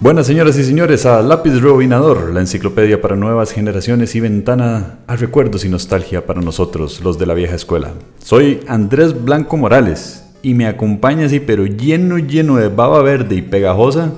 [0.00, 5.14] Buenas señoras y señores, a Lápiz Robinador, la enciclopedia para nuevas generaciones y ventana a
[5.14, 7.92] recuerdos y nostalgia para nosotros, los de la vieja escuela.
[8.18, 13.42] Soy Andrés Blanco Morales y me acompaña así, pero lleno, lleno de baba verde y
[13.42, 14.14] pegajosa,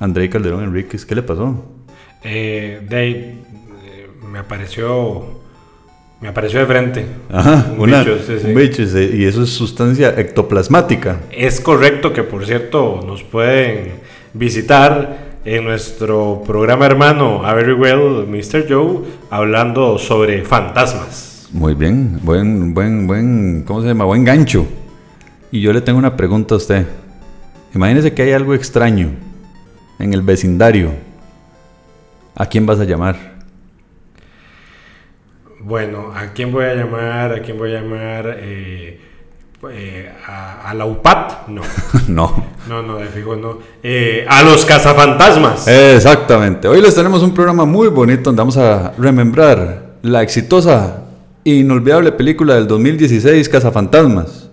[0.00, 1.06] André Calderón Enríquez.
[1.06, 1.64] ¿Qué le pasó?
[2.24, 3.36] Eh, Dave,
[3.84, 5.44] eh, me apareció.
[6.20, 7.06] Me apareció de frente.
[7.30, 8.46] Ajá, un bicho, sí, sí.
[8.48, 11.20] un bicho, y eso es sustancia ectoplasmática.
[11.30, 14.03] Es correcto que, por cierto, nos pueden
[14.34, 18.66] visitar en nuestro programa hermano A Very Well Mr.
[18.68, 21.48] Joe hablando sobre fantasmas.
[21.52, 24.04] Muy bien, buen, buen, buen, ¿cómo se llama?
[24.04, 24.66] Buen gancho.
[25.52, 26.84] Y yo le tengo una pregunta a usted.
[27.74, 29.10] Imagínese que hay algo extraño
[30.00, 30.90] en el vecindario.
[32.34, 33.34] ¿A quién vas a llamar?
[35.60, 37.32] Bueno, ¿a quién voy a llamar?
[37.32, 38.36] ¿A quién voy a llamar?
[38.40, 39.00] Eh,
[39.70, 41.62] eh, a, la UPAT, no.
[42.08, 42.46] no.
[42.68, 43.58] No, no, de fijo no.
[43.82, 45.68] Eh, a los cazafantasmas.
[45.68, 46.68] Exactamente.
[46.68, 51.04] Hoy les tenemos un programa muy bonito donde vamos a remembrar la exitosa
[51.44, 54.50] e inolvidable película del 2016, Cazafantasmas.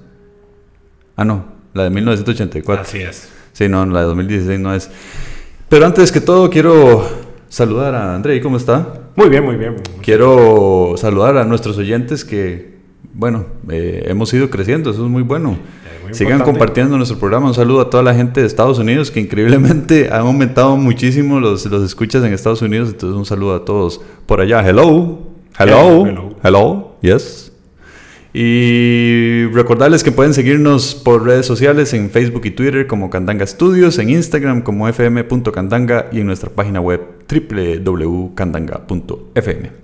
[1.15, 2.81] Ah, no, la de 1984.
[2.81, 3.29] Así es.
[3.53, 4.89] Sí, no, la de 2016 no es.
[5.69, 7.07] Pero antes que todo, quiero
[7.47, 8.41] saludar a André.
[8.41, 9.01] ¿Cómo está?
[9.15, 9.75] Muy bien, muy bien.
[10.01, 12.70] Quiero saludar a nuestros oyentes que
[13.13, 15.57] bueno, eh, hemos ido creciendo, eso es muy bueno.
[16.11, 17.47] Sigan compartiendo nuestro programa.
[17.47, 21.65] Un saludo a toda la gente de Estados Unidos, que increíblemente han aumentado muchísimo los,
[21.65, 22.89] los escuchas en Estados Unidos.
[22.89, 24.67] Entonces, un saludo a todos por allá.
[24.67, 25.19] Hello,
[25.57, 27.51] hello, hello, hello, yes.
[28.33, 33.99] Y recordarles que pueden seguirnos por redes sociales en Facebook y Twitter como Candanga Studios,
[33.99, 39.80] en Instagram como fm.candanga y en nuestra página web www.candanga.fm.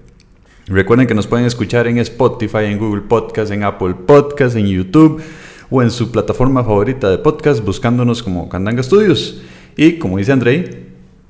[0.69, 5.21] Recuerden que nos pueden escuchar en Spotify, en Google Podcast, en Apple Podcast, en YouTube
[5.69, 9.41] o en su plataforma favorita de podcast buscándonos como Candanga Studios.
[9.77, 10.87] Y como dice Andrei,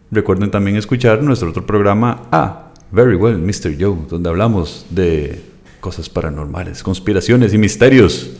[0.10, 3.76] recuerden también escuchar nuestro otro programa A Very Well Mr.
[3.80, 5.40] Joe, donde hablamos de
[5.82, 8.32] cosas paranormales, conspiraciones y misterios.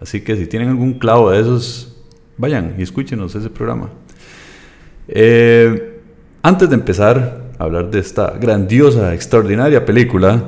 [0.00, 1.96] Así que si tienen algún clavo de esos,
[2.36, 3.90] vayan y escúchenos ese programa.
[5.08, 5.98] Eh,
[6.40, 10.42] antes de empezar, hablar de esta grandiosa, extraordinaria película,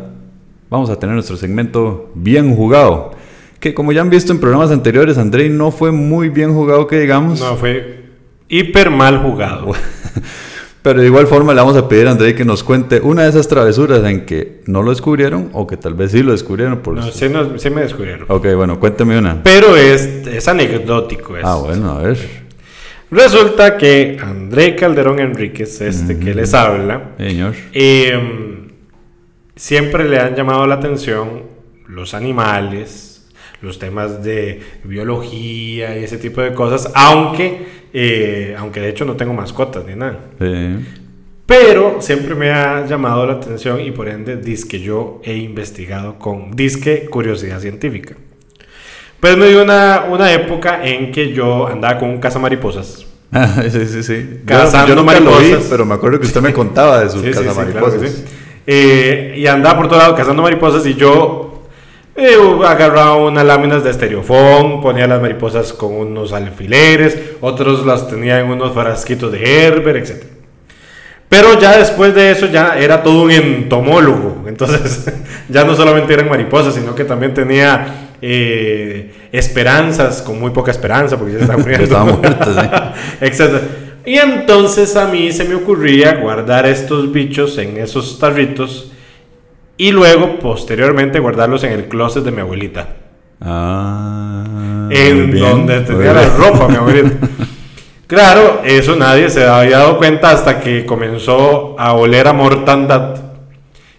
[0.70, 3.12] vamos a tener nuestro segmento bien jugado.
[3.60, 7.00] Que como ya han visto en programas anteriores, Andrei no fue muy bien jugado, que
[7.00, 7.40] digamos.
[7.40, 8.04] No, fue
[8.48, 9.72] hiper mal jugado.
[10.82, 13.30] Pero de igual forma le vamos a pedir a Andrei que nos cuente una de
[13.30, 16.78] esas travesuras en que no lo descubrieron o que tal vez sí lo descubrieron.
[16.78, 18.26] Por no, sí, me descubrieron.
[18.28, 19.42] Ok, bueno, cuénteme una.
[19.42, 21.34] Pero es, es anecdótico.
[21.42, 22.37] Ah, bueno, a ver.
[23.10, 27.54] Resulta que André Calderón Enríquez, este que les habla, Señor.
[27.72, 28.68] Em,
[29.56, 31.44] siempre le han llamado la atención
[31.88, 33.30] los animales,
[33.62, 39.16] los temas de biología y ese tipo de cosas, aunque, eh, aunque de hecho no
[39.16, 40.18] tengo mascotas ni nada.
[41.46, 46.50] Pero siempre me ha llamado la atención y por ende disque yo he investigado con
[46.50, 48.16] disque curiosidad científica.
[49.20, 53.04] Pues me dio una, una época en que yo andaba con un cazamariposas.
[53.32, 54.40] Ah, sí, sí, sí.
[54.46, 55.66] Cazando yo mariposas.
[55.68, 58.24] pero me acuerdo que usted me contaba de sus sí, cazamariposas.
[58.66, 61.64] Eh, y andaba por todo lado cazando mariposas y yo
[62.14, 62.36] eh,
[62.66, 68.50] agarraba unas láminas de estereofón, ponía las mariposas con unos alfileres, otros las tenía en
[68.50, 70.24] unos frasquitos de Herber, etc.
[71.28, 74.44] Pero ya después de eso ya era todo un entomólogo.
[74.46, 75.12] Entonces
[75.48, 81.18] ya no solamente eran mariposas, sino que también tenía eh, esperanzas con muy poca esperanza,
[81.18, 82.20] porque ya muriendo.
[83.20, 83.60] Exacto.
[84.04, 88.92] Y entonces a mí se me ocurría guardar estos bichos en esos tarritos
[89.76, 92.88] y luego posteriormente guardarlos en el closet de mi abuelita.
[93.40, 97.28] Ah, en donde tenía la ropa mi abuelita.
[98.08, 103.27] Claro, eso nadie se había dado cuenta hasta que comenzó a oler a mortandad.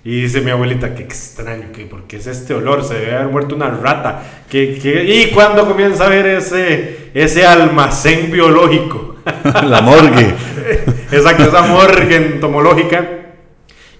[0.03, 3.55] Y dice mi abuelita, qué extraño, que porque es este olor, se debe haber muerto
[3.55, 4.23] una rata.
[4.49, 9.16] Que, Y cuando comienza a ver ese, ese almacén biológico.
[9.43, 10.34] La morgue.
[11.11, 13.07] Exacto, esa morgue entomológica.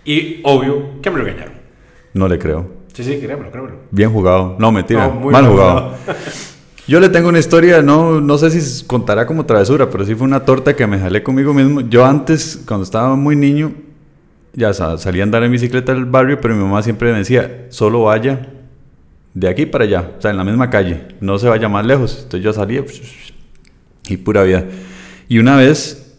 [0.06, 1.54] Y obvio que me regañaron.
[2.13, 2.80] No le creo.
[2.94, 3.75] Sí, sí, créemelo, créemelo.
[3.92, 4.56] Bien jugado.
[4.57, 5.10] No, mentira.
[5.10, 5.95] mal jugado.
[6.88, 10.25] Yo le tengo una historia, no, no sé si contará como travesura, pero sí fue
[10.25, 11.81] una torta que me jalé conmigo mismo.
[11.81, 13.74] Yo antes, cuando estaba muy niño,
[14.54, 18.04] ya salía a andar en bicicleta del barrio, pero mi mamá siempre me decía, solo
[18.04, 18.48] vaya
[19.34, 22.19] de aquí para allá, o sea, en la misma calle, no se vaya más lejos.
[22.24, 22.84] Entonces yo salía
[24.07, 24.66] y pura vida.
[25.28, 26.18] Y una vez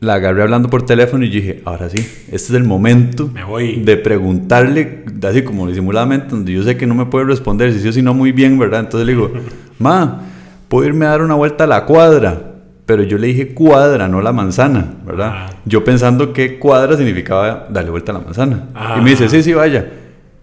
[0.00, 3.30] la agarré hablando por teléfono y dije, ahora sí, este es el momento
[3.76, 7.88] de preguntarle, así como disimuladamente, donde yo sé que no me puede responder, si sí
[7.88, 8.80] o si no muy bien, ¿verdad?
[8.80, 9.30] Entonces le digo,
[9.78, 10.22] ma,
[10.68, 12.51] ¿puedo irme a dar una vuelta a la cuadra?
[12.86, 15.30] Pero yo le dije cuadra, no la manzana, ¿verdad?
[15.32, 15.50] Ah.
[15.64, 18.68] Yo pensando que cuadra significaba darle vuelta a la manzana.
[18.98, 19.86] Y me dice, sí, sí, vaya.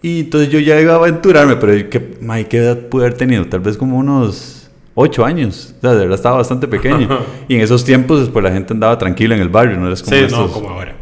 [0.01, 2.17] Y entonces yo ya iba a aventurarme, pero ¿qué,
[2.49, 3.45] ¿qué edad pude haber tenido?
[3.45, 5.75] Tal vez como unos ocho años.
[5.77, 7.07] O sea, de verdad estaba bastante pequeño.
[7.47, 10.27] y en esos tiempos, pues la gente andaba tranquila en el barrio, no como Sí,
[10.31, 10.95] no, como ahora.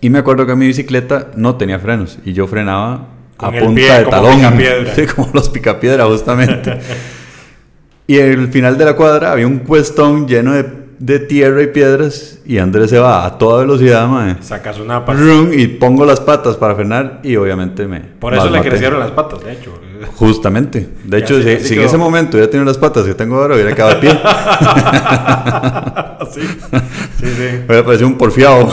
[0.00, 3.08] Y me acuerdo que mi bicicleta no tenía frenos y yo frenaba
[3.38, 4.40] a punta de talón.
[4.94, 6.78] Sí, como los picapiedra, justamente.
[8.06, 12.38] y al final de la cuadra había un cuestón lleno de de tierra y piedras
[12.46, 14.36] y Andrés se va a toda velocidad, mae.
[14.40, 15.20] Sacas una pata.
[15.52, 18.00] Y pongo las patas para frenar y obviamente me.
[18.00, 19.78] Por eso le crecieron las patas, de hecho.
[20.16, 20.88] Justamente.
[21.04, 23.92] De hecho, si, en ese momento hubiera tenido las patas que tengo ahora, hubiera quedado
[23.92, 24.10] a pie.
[26.32, 26.40] sí,
[27.20, 27.48] sí, sí.
[27.66, 28.68] Hubiera parecido un porfiado.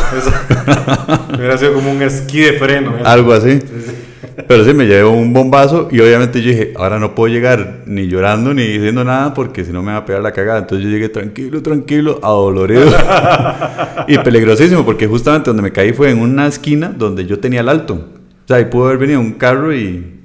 [1.35, 2.93] hubiera sido como un esquí de freno.
[3.03, 3.59] Algo así.
[3.59, 3.91] Sí, sí.
[4.47, 8.07] Pero sí, me llevó un bombazo y obviamente yo dije, ahora no puedo llegar ni
[8.07, 10.59] llorando ni diciendo nada porque si no me va a pegar la cagada.
[10.59, 12.85] Entonces yo llegué tranquilo, tranquilo, adolorido
[14.07, 17.69] y peligrosísimo porque justamente donde me caí fue en una esquina donde yo tenía el
[17.69, 17.93] alto.
[17.93, 20.19] O sea, ahí pudo haber venido un carro y,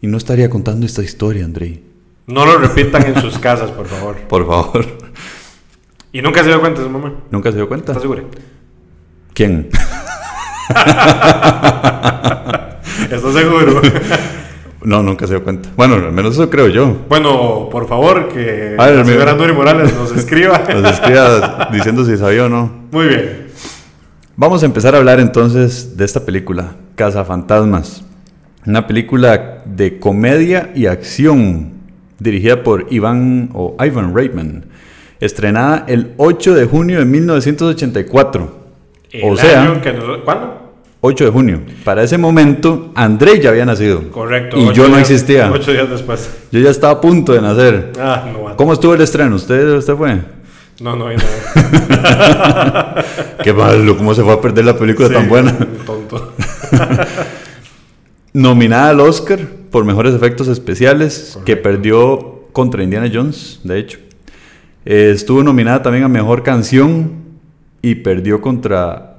[0.00, 1.82] y no estaría contando esta historia, Andrei.
[2.26, 4.16] No lo repitan en sus casas, por favor.
[4.28, 4.84] Por favor.
[6.12, 7.14] ¿Y nunca se dio cuenta su mamá?
[7.30, 7.92] ¿Nunca se dio cuenta?
[7.92, 8.24] ¿Estás seguro?
[9.32, 9.70] ¿Quién?
[13.02, 13.80] ¿Estás seguro?
[14.80, 15.68] No, nunca se dio cuenta.
[15.76, 17.04] Bueno, al menos eso creo yo.
[17.08, 20.62] Bueno, por favor, que la señora Nuri Morales nos escriba.
[20.72, 22.70] nos escriba diciendo si sabía o no.
[22.92, 23.48] Muy bien.
[24.36, 28.04] Vamos a empezar a hablar entonces de esta película, Casa Fantasmas.
[28.66, 31.72] Una película de comedia y acción,
[32.20, 34.66] dirigida por Ivan o Ivan Reitman,
[35.18, 38.58] estrenada el 8 de junio de 1984.
[39.24, 39.82] o sea,
[40.24, 40.67] ¿cuándo?
[41.00, 41.60] 8 de junio.
[41.84, 44.10] Para ese momento, André ya había nacido.
[44.10, 44.56] Correcto.
[44.56, 45.50] Y yo no existía.
[45.50, 46.28] Ocho días después.
[46.50, 47.92] Yo ya estaba a punto de nacer.
[48.00, 48.56] Ah, no.
[48.56, 49.36] ¿Cómo estuvo el estreno?
[49.36, 50.16] ¿Usted, usted fue?
[50.80, 51.14] No, no, no.
[53.42, 55.56] Qué malo, ¿cómo se fue a perder la película tan buena?
[55.84, 56.34] Tonto.
[58.32, 59.40] Nominada al Oscar
[59.70, 63.98] por mejores efectos especiales, que perdió contra Indiana Jones, de hecho.
[64.84, 67.12] Eh, estuvo nominada también a mejor canción
[67.82, 69.17] y perdió contra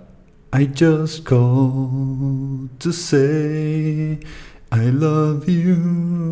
[0.52, 4.20] I just called to say
[4.72, 5.76] I love you.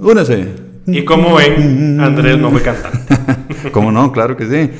[0.02, 0.48] Únase.
[0.88, 3.16] Y como ven, Andrés no fue cantante.
[3.72, 4.12] ¿Cómo no?
[4.12, 4.72] Claro que sí.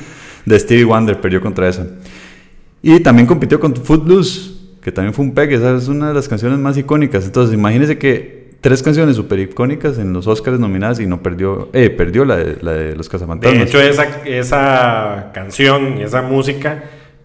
[0.44, 1.86] De Stevie Wonder perdió contra esa.
[2.82, 5.54] Y también compitió con Footloose, que también fue un pegue.
[5.54, 7.24] Esa es una de las canciones más icónicas.
[7.24, 11.90] Entonces, imagínense que tres canciones super icónicas en los Oscars nominadas y no perdió, eh,
[11.90, 13.56] perdió la de, la de Los Cazafantasmas.
[13.56, 16.84] De hecho, esa, esa canción y esa música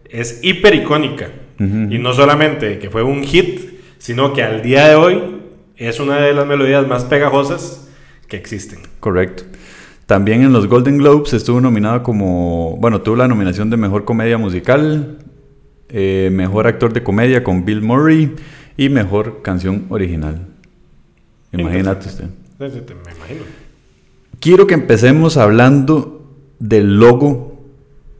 [0.10, 1.30] es hiper icónica.
[1.60, 3.62] Y no solamente que fue un hit,
[3.98, 5.22] sino que al día de hoy
[5.78, 7.88] es una de las melodías más pegajosas
[8.28, 8.80] que existen.
[9.00, 9.44] Correcto.
[10.06, 14.38] También en los Golden Globes estuvo nominado como, bueno, tuvo la nominación de Mejor Comedia
[14.38, 15.20] Musical,
[15.90, 18.36] eh, Mejor Actor de Comedia con Bill Murray
[18.76, 20.48] y Mejor Canción Original.
[21.54, 22.26] Imagínate usted.
[22.60, 23.44] Me imagino.
[24.40, 27.53] Quiero que empecemos hablando del logo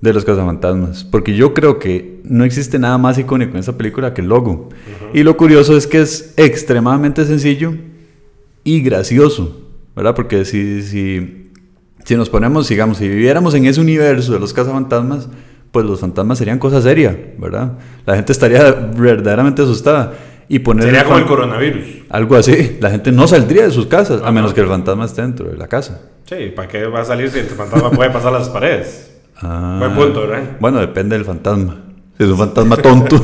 [0.04, 4.14] de los cazafantasmas, porque yo creo que no existe nada más icónico en esa película
[4.14, 4.68] que el logo.
[5.14, 7.74] Y lo curioso es que es extremadamente sencillo
[8.66, 9.62] y gracioso,
[9.96, 10.14] ¿verdad?
[10.14, 11.52] Porque si, si,
[12.04, 15.30] si nos ponemos, digamos, si viviéramos en ese universo de los cazafantasmas,
[15.72, 17.78] pues los fantasmas serían cosa seria, ¿verdad?
[18.06, 20.16] La gente estaría verdaderamente asustada.
[20.50, 21.86] Y poner Sería como el coronavirus.
[22.10, 22.78] Algo así.
[22.82, 25.56] La gente no saldría de sus casas, a menos que el fantasma esté dentro de
[25.56, 26.02] la casa.
[26.26, 29.13] Sí, ¿para qué va a salir si el fantasma puede pasar las paredes?
[29.44, 30.58] Ah, Buen punto, ¿verdad?
[30.60, 31.78] Bueno, depende del fantasma.
[32.18, 33.22] Si es un fantasma tonto.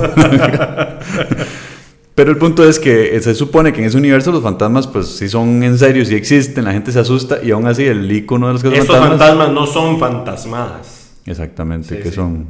[2.15, 5.29] Pero el punto es que se supone que en ese universo los fantasmas, pues sí
[5.29, 8.53] son en serio, sí existen, la gente se asusta y aún así el icono de
[8.53, 11.11] los que Estos fantasmas, no son fantasmadas.
[11.25, 12.47] Exactamente, ¿qué son?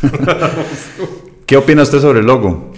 [1.46, 2.72] ¿Qué opina usted sobre el logo?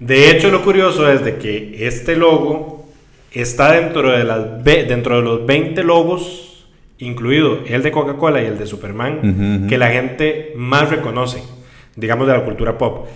[0.00, 2.86] De hecho, lo curioso es de que este logo
[3.32, 6.47] está dentro de, las, dentro de los 20 logos
[6.98, 11.42] incluido el de Coca-Cola y el de Superman, que la gente más reconoce,
[11.96, 13.06] digamos, de la cultura pop.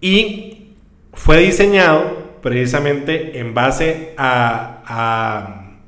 [0.00, 0.72] Y
[1.12, 5.78] fue diseñado precisamente en base a,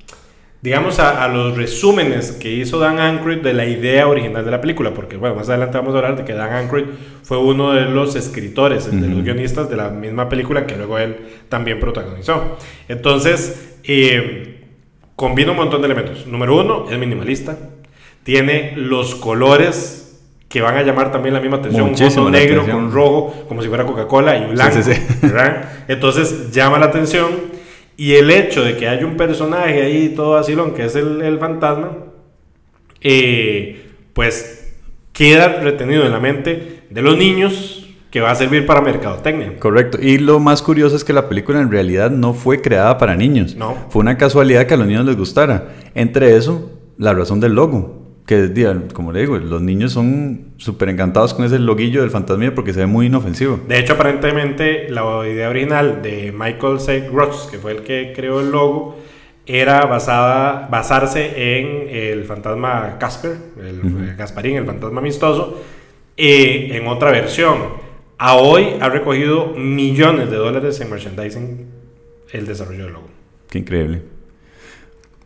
[0.63, 4.95] digamos, a, los resúmenes que hizo Dan Aykroyd de la idea original de la película,
[4.95, 6.85] porque, bueno, más adelante vamos a hablar de que Dan Aykroyd
[7.23, 11.17] fue uno de los escritores, de los guionistas de la misma película que luego él
[11.49, 12.57] también protagonizó.
[12.89, 14.54] Entonces, eh,
[15.17, 16.27] combina un montón de elementos.
[16.27, 17.57] Número uno, es minimalista.
[18.23, 20.01] Tiene los colores
[20.49, 21.89] que van a llamar también la misma atención.
[21.89, 24.79] un fondo negro con rojo, como si fuera Coca-Cola y blanco.
[25.89, 27.55] Entonces llama la atención.
[27.97, 31.39] Y el hecho de que haya un personaje ahí todo así, que es el, el
[31.39, 31.93] fantasma,
[33.01, 34.75] eh, pues
[35.13, 37.84] queda retenido en la mente de los niños
[38.15, 39.59] que va a servir para mercadotecnia.
[39.59, 39.99] Correcto.
[40.01, 43.57] Y lo más curioso es que la película en realidad no fue creada para niños.
[43.57, 43.77] No.
[43.89, 45.75] Fue una casualidad que a los niños les gustara.
[45.97, 48.05] Entre eso, la razón del logo.
[48.25, 48.53] Que,
[48.93, 52.79] como le digo, los niños son súper encantados con ese loguillo del fantasma porque se
[52.79, 53.59] ve muy inofensivo.
[53.67, 57.09] De hecho, aparentemente, la idea original de Michael C.
[57.13, 58.97] Gross, que fue el que creó el logo,
[59.45, 65.61] era basada, basarse en el fantasma Casper, el Gasparín, el fantasma amistoso,
[66.17, 67.83] eh, en otra versión.
[68.27, 71.67] A hoy ha recogido millones de dólares en merchandising
[72.33, 73.09] el desarrollo del logo.
[73.51, 74.01] Qué increíble.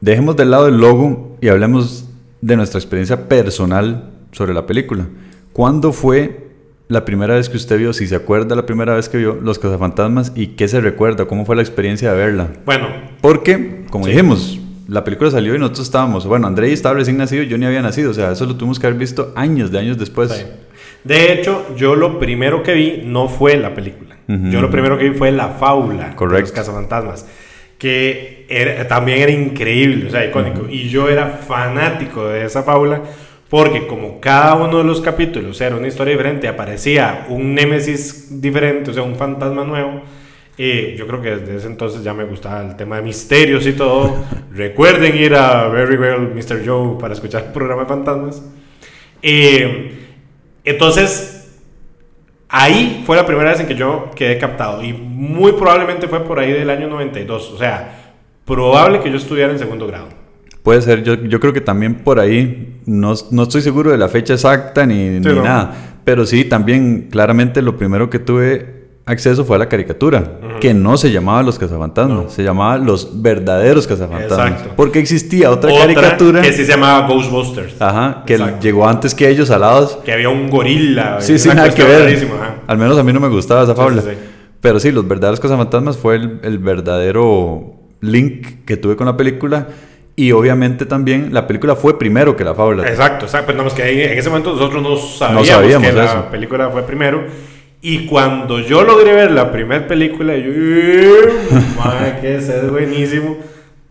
[0.00, 2.08] Dejemos de lado el logo y hablemos
[2.40, 5.06] de nuestra experiencia personal sobre la película.
[5.52, 6.48] ¿Cuándo fue
[6.88, 9.60] la primera vez que usted vio, si se acuerda la primera vez que vio Los
[9.60, 12.48] Cazafantasmas y qué se recuerda, cómo fue la experiencia de verla?
[12.66, 12.88] Bueno.
[13.20, 17.58] Porque, como dijimos, la película salió y nosotros estábamos, bueno, André estaba recién nacido, yo
[17.58, 20.44] ni había nacido, o sea, eso lo tuvimos que haber visto años de años después.
[21.04, 24.16] De hecho, yo lo primero que vi no fue la película.
[24.26, 26.34] Yo lo primero que vi fue la fábula Correcto.
[26.34, 27.26] de Los Cazafantasmas,
[27.78, 30.66] que también era increíble, o sea, icónico.
[30.68, 33.00] Y yo era fanático de esa fábula
[33.48, 38.90] porque como cada uno de los capítulos era una historia diferente, aparecía un némesis diferente,
[38.90, 40.02] o sea, un fantasma nuevo.
[40.58, 43.72] Y yo creo que desde ese entonces ya me gustaba el tema de misterios y
[43.72, 44.24] todo.
[44.52, 46.66] Recuerden ir a Very Well Mr.
[46.66, 48.42] Joe para escuchar el programa de fantasmas.
[50.68, 51.48] Entonces,
[52.48, 54.82] ahí fue la primera vez en que yo quedé captado.
[54.82, 57.52] Y muy probablemente fue por ahí del año 92.
[57.52, 60.08] O sea, probable que yo estudiara en segundo grado.
[60.62, 64.08] Puede ser, yo, yo creo que también por ahí, no, no estoy seguro de la
[64.08, 68.77] fecha exacta ni, ni nada, pero sí, también claramente lo primero que tuve
[69.08, 73.86] acceso fue a la caricatura, que no se llamaba Los Cazafantasmas, se llamaba Los Verdaderos
[73.86, 74.50] Cazafantasmas.
[74.50, 74.74] Exacto.
[74.76, 76.42] Porque existía otra, caricatura.
[76.42, 77.80] Que sí se llamaba Ghostbusters.
[77.80, 79.98] Ajá, que llegó antes que ellos alados.
[80.04, 81.20] Que había un gorila.
[81.20, 82.28] Sí, sí, nada que ver.
[82.66, 84.02] Al menos a mí no me gustaba esa fábula.
[84.60, 89.68] Pero sí, Los Verdaderos Cazafantasmas fue el, el verdadero link que tuve con la película
[90.18, 92.88] y obviamente también la película fue primero que la fábula.
[92.88, 93.52] Exacto, exacto.
[93.56, 97.24] Pero que en ese momento nosotros no sabíamos, que la película fue primero.
[97.80, 100.50] Y cuando yo logré ver la primera película, yo,
[101.76, 103.36] madre, que es buenísimo.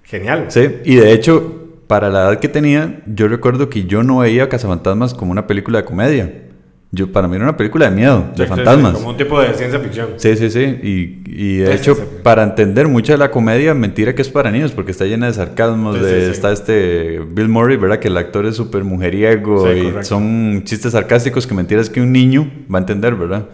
[0.04, 0.46] Genial.
[0.50, 4.50] Sí, y de hecho, para la edad que tenía, yo recuerdo que yo no veía
[4.50, 6.44] Cazafantasmas como una película de comedia.
[6.92, 8.94] Yo, para mí era una película de miedo, de fantasmas.
[8.94, 10.12] como un tipo de ciencia ficción.
[10.16, 10.62] Sí, sí, sí.
[10.62, 14.72] Y, y de hecho, para entender mucha de la comedia, mentira que es para niños,
[14.72, 16.02] porque está llena de sarcasmos.
[16.02, 18.00] de, está este Bill Murray, ¿verdad?
[18.00, 22.50] Que el actor es súper mujeriego y son chistes sarcásticos que mentiras que un niño
[22.74, 23.48] va a entender, ¿verdad?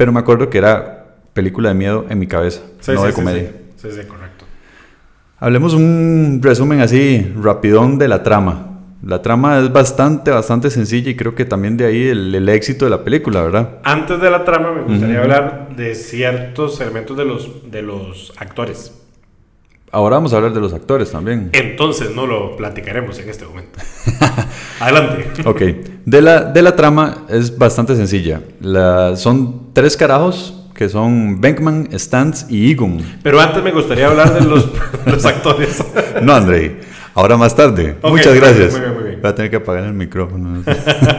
[0.00, 3.52] Pero me acuerdo que era película de miedo en mi cabeza, no de comedia.
[3.76, 4.46] Sí, sí, correcto.
[5.38, 8.78] Hablemos un resumen así, rapidón de la trama.
[9.02, 12.92] La trama es bastante, bastante sencilla y creo que también de ahí el, éxito de
[12.92, 13.80] la película, ¿verdad?
[13.84, 18.99] Antes de la trama me gustaría hablar de ciertos elementos de los, de los actores.
[19.92, 21.50] Ahora vamos a hablar de los actores también.
[21.52, 23.80] Entonces no lo platicaremos en este momento.
[24.80, 25.42] Adelante.
[25.44, 25.62] ok.
[26.04, 28.40] De la, de la trama es bastante sencilla.
[28.60, 33.02] La, son tres carajos que son Benkman, Stantz y Egon.
[33.22, 34.68] Pero antes me gustaría hablar de los,
[35.06, 35.84] los actores.
[36.22, 36.78] no, Andrei.
[37.14, 37.96] Ahora más tarde.
[38.02, 38.72] Muchas gracias.
[38.72, 39.18] Muy bien, muy bien.
[39.20, 40.62] Voy a tener que apagar el micrófono.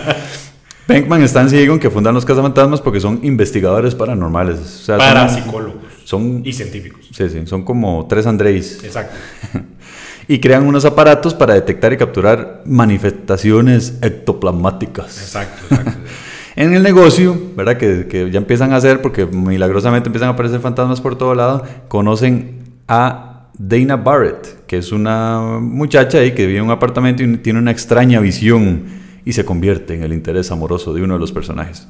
[0.87, 4.59] Benkman están Egon que fundan los cazafantasmas porque son investigadores paranormales.
[4.59, 5.90] O sea, Parapsicólogos.
[6.11, 7.07] Son, y científicos.
[7.13, 7.47] Sí, sí.
[7.47, 8.83] Son como tres Andréis.
[8.83, 9.15] Exacto.
[10.27, 15.21] y crean unos aparatos para detectar y capturar manifestaciones ectoplasmáticas.
[15.21, 15.99] Exacto, exacto.
[16.57, 17.77] en el negocio, ¿verdad?
[17.77, 21.63] Que, que, ya empiezan a hacer, porque milagrosamente empiezan a aparecer fantasmas por todo lado,
[21.87, 27.37] conocen a Dana Barrett, que es una muchacha ahí que vive en un apartamento y
[27.37, 28.83] tiene una extraña visión
[29.23, 31.87] y se convierte en el interés amoroso de uno de los personajes.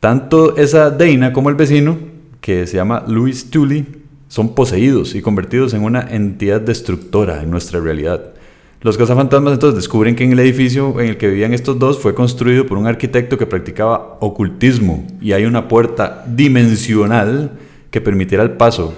[0.00, 1.98] Tanto esa Dana como el vecino,
[2.40, 3.86] que se llama Louis Tully,
[4.28, 8.32] son poseídos y convertidos en una entidad destructora en nuestra realidad.
[8.80, 12.14] Los cazafantasmas entonces descubren que en el edificio en el que vivían estos dos fue
[12.14, 17.58] construido por un arquitecto que practicaba ocultismo y hay una puerta dimensional
[17.90, 18.94] que permitiera el paso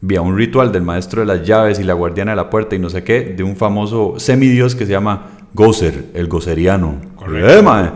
[0.00, 2.78] vía un ritual del maestro de las llaves y la guardiana de la puerta y
[2.78, 6.96] no sé qué, de un famoso semidios que se llama Gozer, el gozeriano.
[7.16, 7.92] Correcto.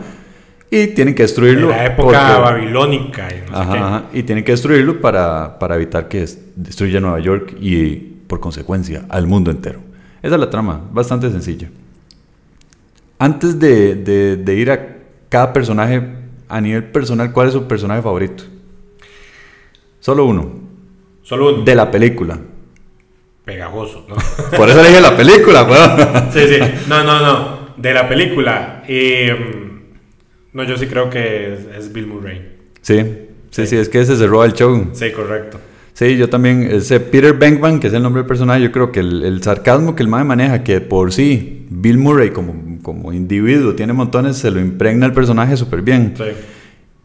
[0.73, 1.69] Y tienen que destruirlo.
[1.69, 3.27] En la época babilónica.
[3.29, 3.77] Y, no sé
[4.11, 4.19] qué.
[4.19, 6.25] y tienen que destruirlo para, para evitar que
[6.55, 7.95] destruya Nueva York y,
[8.27, 9.81] por consecuencia, al mundo entero.
[10.23, 11.69] Esa es la trama, bastante sencilla.
[13.19, 14.95] Antes de, de, de ir a
[15.27, 16.01] cada personaje,
[16.47, 18.45] a nivel personal, ¿cuál es su personaje favorito?
[19.99, 20.53] Solo uno.
[21.21, 22.39] Solo De la película.
[23.43, 24.15] Pegajoso, ¿no?
[24.57, 26.31] Por eso dije la película, weón.
[26.31, 26.59] sí, sí.
[26.87, 27.59] No, no, no.
[27.75, 28.83] de la película.
[28.87, 29.70] Em,
[30.53, 32.41] no, yo sí creo que es, Bill Murray.
[32.81, 33.03] Sí,
[33.51, 34.89] sí, sí, es que ese cerró el show.
[34.93, 35.59] Sí, correcto.
[35.93, 39.01] Sí, yo también, ese Peter Bankman, que es el nombre del personaje, yo creo que
[39.01, 43.93] el, sarcasmo que el mae maneja, que por sí Bill Murray como, como individuo tiene
[43.93, 46.13] montones, se lo impregna el personaje súper bien.
[46.17, 46.23] Sí.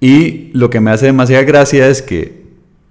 [0.01, 2.47] Y lo que me hace demasiada gracia es que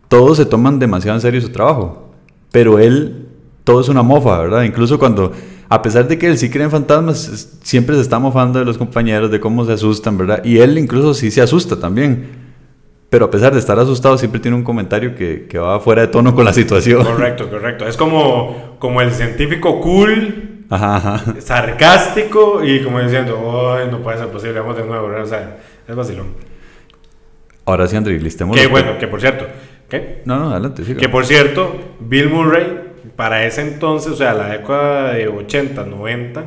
[0.07, 2.13] todos se toman demasiado en serio su trabajo,
[2.51, 3.27] pero él,
[3.63, 4.63] todo es una mofa, ¿verdad?
[4.63, 5.31] Incluso cuando,
[5.69, 8.77] a pesar de que él sí cree en fantasmas, siempre se está mofando de los
[8.77, 10.43] compañeros, de cómo se asustan, ¿verdad?
[10.43, 12.45] Y él incluso sí se asusta también.
[13.09, 16.07] Pero a pesar de estar asustado, siempre tiene un comentario que, que va fuera de
[16.07, 17.03] tono con la situación.
[17.03, 17.87] Correcto, correcto.
[17.87, 20.65] Es como, como el científico cool,
[21.39, 25.23] sarcástico y como diciendo, Ay, no puede ser posible, vamos de nuevo, ¿verdad?
[25.23, 25.57] O sea,
[25.87, 26.27] es vacilón.
[27.65, 28.57] Ahora sí, André, listemos.
[28.57, 29.45] Qué bueno, que por cierto,
[29.89, 30.21] ¿qué?
[30.25, 30.83] No, no, adelante.
[30.95, 32.84] Que por cierto, Bill Murray,
[33.15, 36.43] para ese entonces, o sea, la década de 80, 90,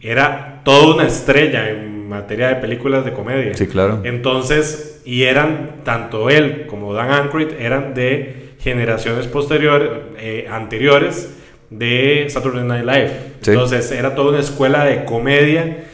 [0.00, 3.54] era toda una estrella en materia de películas de comedia.
[3.54, 4.00] Sí, claro.
[4.04, 11.34] Entonces, y eran, tanto él como Dan Aykroyd, eran de generaciones posteriores, eh, anteriores
[11.70, 13.10] de Saturday Night Live.
[13.46, 15.84] Entonces, era toda una escuela de comedia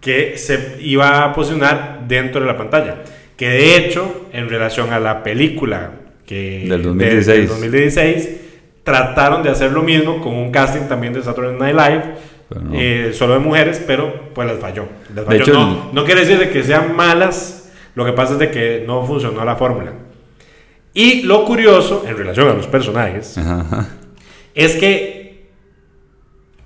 [0.00, 3.02] que se iba a posicionar dentro de la pantalla
[3.36, 5.90] que de hecho, en relación a la película
[6.24, 7.48] que del 2016.
[7.48, 8.28] 2016
[8.86, 12.04] trataron de hacer lo mismo con un casting también de Saturday Night Live,
[12.72, 14.86] eh, solo de mujeres, pero pues les falló.
[15.52, 19.04] no, no, quiere decir de que sean malas, lo que pasa es de que no
[19.04, 19.92] funcionó la fórmula.
[20.94, 23.36] Y lo curioso, en relación a los personajes,
[24.54, 25.48] es que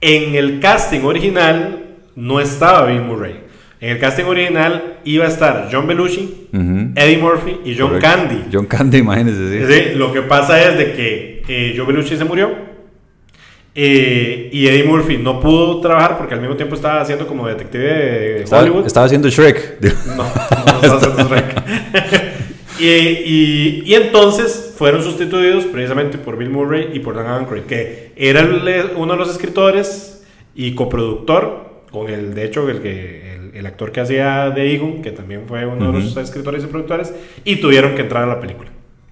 [0.03, 1.87] en el casting original
[2.17, 3.41] no estaba Bill Murray.
[3.81, 6.49] En el casting original iba a estar John Belushi,
[6.97, 8.45] Eddie Murphy y John Candy.
[8.53, 9.67] John Candy, imagínense.
[9.67, 9.97] Sí.
[9.97, 12.51] lo que pasa es de que eh, John Belushi se murió
[13.75, 17.85] eh, y Eddie Murphy no pudo trabajar porque al mismo tiempo estaba haciendo como detective
[17.85, 18.87] de Hollywood.
[18.87, 19.81] Estaba haciendo Shrek.
[20.07, 20.25] No, no
[20.83, 21.63] estaba haciendo Shrek.
[22.81, 28.43] y, y, entonces fueron sustituidos precisamente por Bill Murray y por Dan Aykroyd, que era
[28.97, 34.01] uno de los escritores y coproductor con el, de hecho, el que el, actor que
[34.01, 38.03] hacía de Egon, que también fue uno de los escritores y productores, y tuvieron que
[38.03, 38.71] entrar a la película.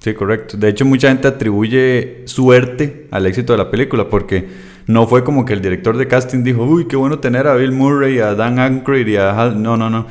[0.08, 0.56] Sí, correcto.
[0.56, 4.46] De hecho, mucha gente atribuye suerte al éxito de la película, porque
[4.86, 7.72] no fue como que el director de casting dijo, uy, qué bueno tener a Bill
[7.72, 9.62] Murray, a Dan Aykroyd y a Hal.
[9.62, 10.06] No, no, no.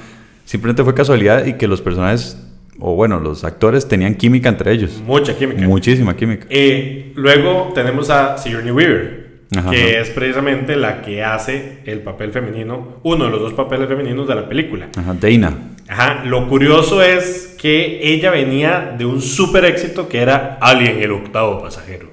[0.46, 2.38] Simplemente fue casualidad y que los personajes,
[2.80, 5.02] o bueno, los actores tenían química entre ellos.
[5.04, 5.62] Mucha química.
[5.64, 6.46] Muchísima química.
[6.50, 9.28] Eh, luego tenemos a Sigourney Weaver
[9.72, 14.28] que es precisamente la que hace el papel femenino, uno de los dos papeles femeninos
[14.28, 14.90] de la película.
[14.96, 15.58] Ajá, Dana.
[15.88, 21.12] Ajá, lo curioso es que ella venía de un super éxito que era Alien, el
[21.12, 22.10] octavo pasajero.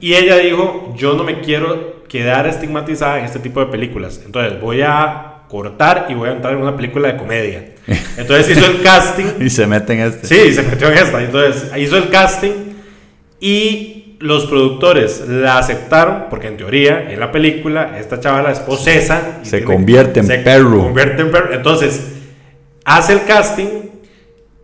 [0.00, 4.60] y ella dijo, yo no me quiero quedar estigmatizada en este tipo de películas, entonces
[4.60, 7.64] voy a cortar y voy a entrar en una película de comedia.
[8.16, 9.24] Entonces hizo el casting.
[9.40, 10.26] y se mete en este.
[10.26, 11.20] Sí, se metió en esta.
[11.20, 12.52] Entonces hizo el casting
[13.40, 19.40] y los productores la aceptaron porque en teoría en la película esta chavala es posesa
[19.42, 22.19] se convierte en perro convierte en perro entonces
[22.96, 23.90] hace el casting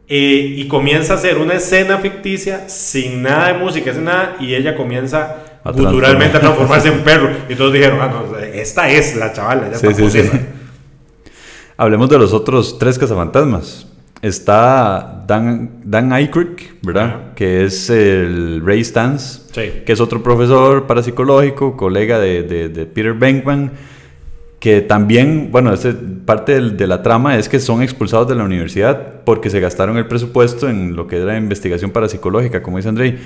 [0.08, 4.54] eh, y comienza a hacer una escena ficticia sin nada de música sin nada y
[4.54, 7.30] ella comienza culturalmente a transformarse en perro.
[7.48, 10.38] Y todos dijeron ah, no, esta es la chavala ya está
[11.76, 13.86] hablemos de los otros tres cazafantasmas.
[14.22, 17.34] Está Dan, Dan Aykroyd, ¿verdad?
[17.34, 23.72] Que es el Ray Stans, que es otro profesor parapsicológico, colega de, de, Peter Venkman,
[24.66, 25.72] que también, bueno,
[26.24, 30.08] parte de, la trama es que son expulsados de la universidad porque se gastaron el
[30.08, 33.16] presupuesto en lo que era investigación parapsicológica, como dice Andrei,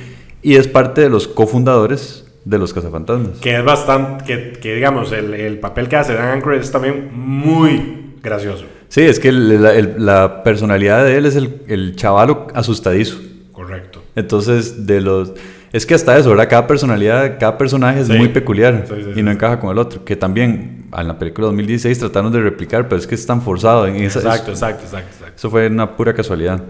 [0.42, 3.38] y es parte de los cofundadores de los cazafantasmas.
[3.38, 7.08] Que es bastante, que, que digamos, el, el, papel que hace Dan Aykroyd es también
[7.10, 8.66] muy gracioso.
[8.88, 13.18] Sí, es que la personalidad de él es el, el chavalo asustadizo.
[13.52, 14.02] Correcto.
[14.14, 15.32] Entonces, de los...
[15.72, 16.50] Es que hasta eso, ¿verdad?
[16.50, 18.84] Cada personalidad, cada personaje es muy peculiar
[19.16, 20.04] y no encaja con el otro.
[20.04, 23.86] Que también en la película 2016 trataron de replicar, pero es que es tan forzado.
[23.86, 26.62] En esa, exacto, exacto, exacto, Eso fue una pura casualidad.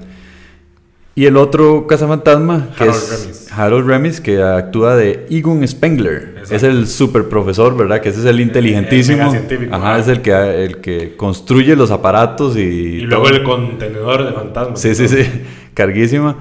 [1.15, 3.53] Y el otro cazafantasma, que Harold es Remis.
[3.53, 6.43] Harold Remis, que actúa de Egon Spengler.
[6.51, 8.01] Es el super profesor, ¿verdad?
[8.01, 9.33] Que ese es el inteligentísimo.
[9.33, 12.61] El, Ajá, es el que, el que construye los aparatos y...
[12.61, 14.81] Y luego el contenedor de fantasmas.
[14.81, 15.25] Sí, sí, sí.
[15.75, 16.39] Carguísima.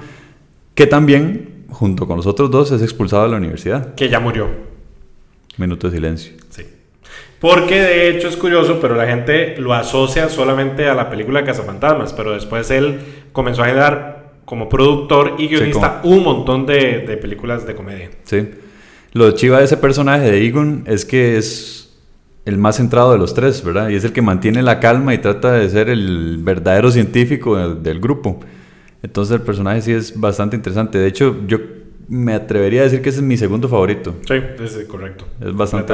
[0.74, 3.94] Que también, junto con los otros dos, es expulsado de la universidad.
[3.96, 4.48] Que ya murió.
[5.58, 6.32] Minuto de silencio.
[6.48, 6.62] Sí.
[7.40, 12.12] Porque de hecho es curioso, pero la gente lo asocia solamente a la película Cazafantasmas,
[12.12, 13.00] pero después él
[13.32, 18.10] comenzó a generar como productor y guionista un montón de, de, películas de comedia.
[18.24, 18.48] Sí.
[19.12, 21.80] Lo chiva de ese personaje de Egon es que es,
[22.44, 23.88] el más centrado de los tres, ¿verdad?
[23.90, 28.00] Y es el que mantiene la calma y trata de ser el verdadero científico del,
[28.00, 28.40] grupo.
[29.02, 30.98] Entonces el personaje sí es bastante interesante.
[30.98, 31.58] De hecho, yo
[32.08, 34.16] me atrevería a decir que ese es mi segundo favorito.
[34.26, 35.26] Sí, es correcto.
[35.40, 35.92] Es bastante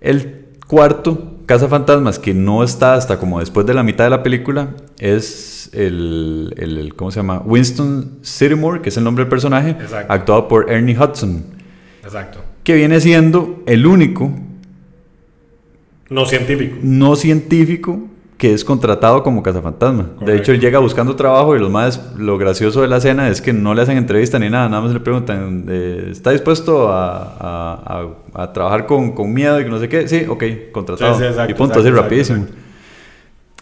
[0.00, 4.22] El cuarto, Casa Fantasmas, que no está hasta como después de la mitad de la
[4.22, 7.42] película, es el, el ¿cómo se llama?
[7.44, 9.76] Winston Sittimore, que es el nombre del personaje,
[10.08, 11.44] actuado por Ernie Hudson.
[12.02, 12.40] Exacto.
[12.64, 14.30] Que viene siendo el único
[16.10, 16.76] no científico.
[16.82, 18.08] No científico
[18.38, 20.10] que es contratado como cazafantasma.
[20.24, 23.42] De hecho, él llega buscando trabajo y lo más lo gracioso de la escena es
[23.42, 28.14] que no le hacen entrevista ni nada, nada más le preguntan, eh, ¿está dispuesto a,
[28.54, 30.06] trabajar con, miedo y que no sé qué?
[30.06, 31.18] Sí, ok, contratado.
[31.48, 32.46] y punto, así rapidísimo.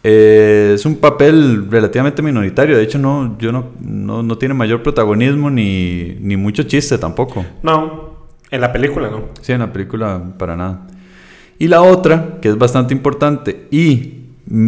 [0.04, 5.50] Eh, es un papel relativamente minoritario, de hecho no, yo no, no, tiene mayor protagonismo
[5.50, 7.46] ni, ni mucho chiste tampoco.
[7.62, 9.22] No, en la película no.
[9.40, 10.86] Sí, en la película para nada.
[11.58, 14.15] Y la otra, que es bastante importante y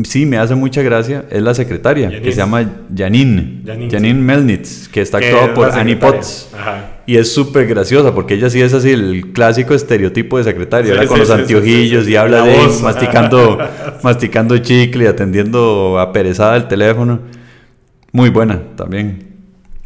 [0.05, 2.65] sí me hace mucha gracia, es la secretaria, que se llama
[2.95, 3.63] Janine.
[3.91, 6.51] Janine, Melnitz, que está actuada por Annie Potts.
[7.07, 11.19] Y es súper graciosa porque ella sí es así el clásico estereotipo de secretaria, con
[11.19, 13.59] los anteojillos y habla de masticando,
[14.03, 17.21] masticando chicle atendiendo aperezada el teléfono.
[18.13, 19.37] Muy buena también.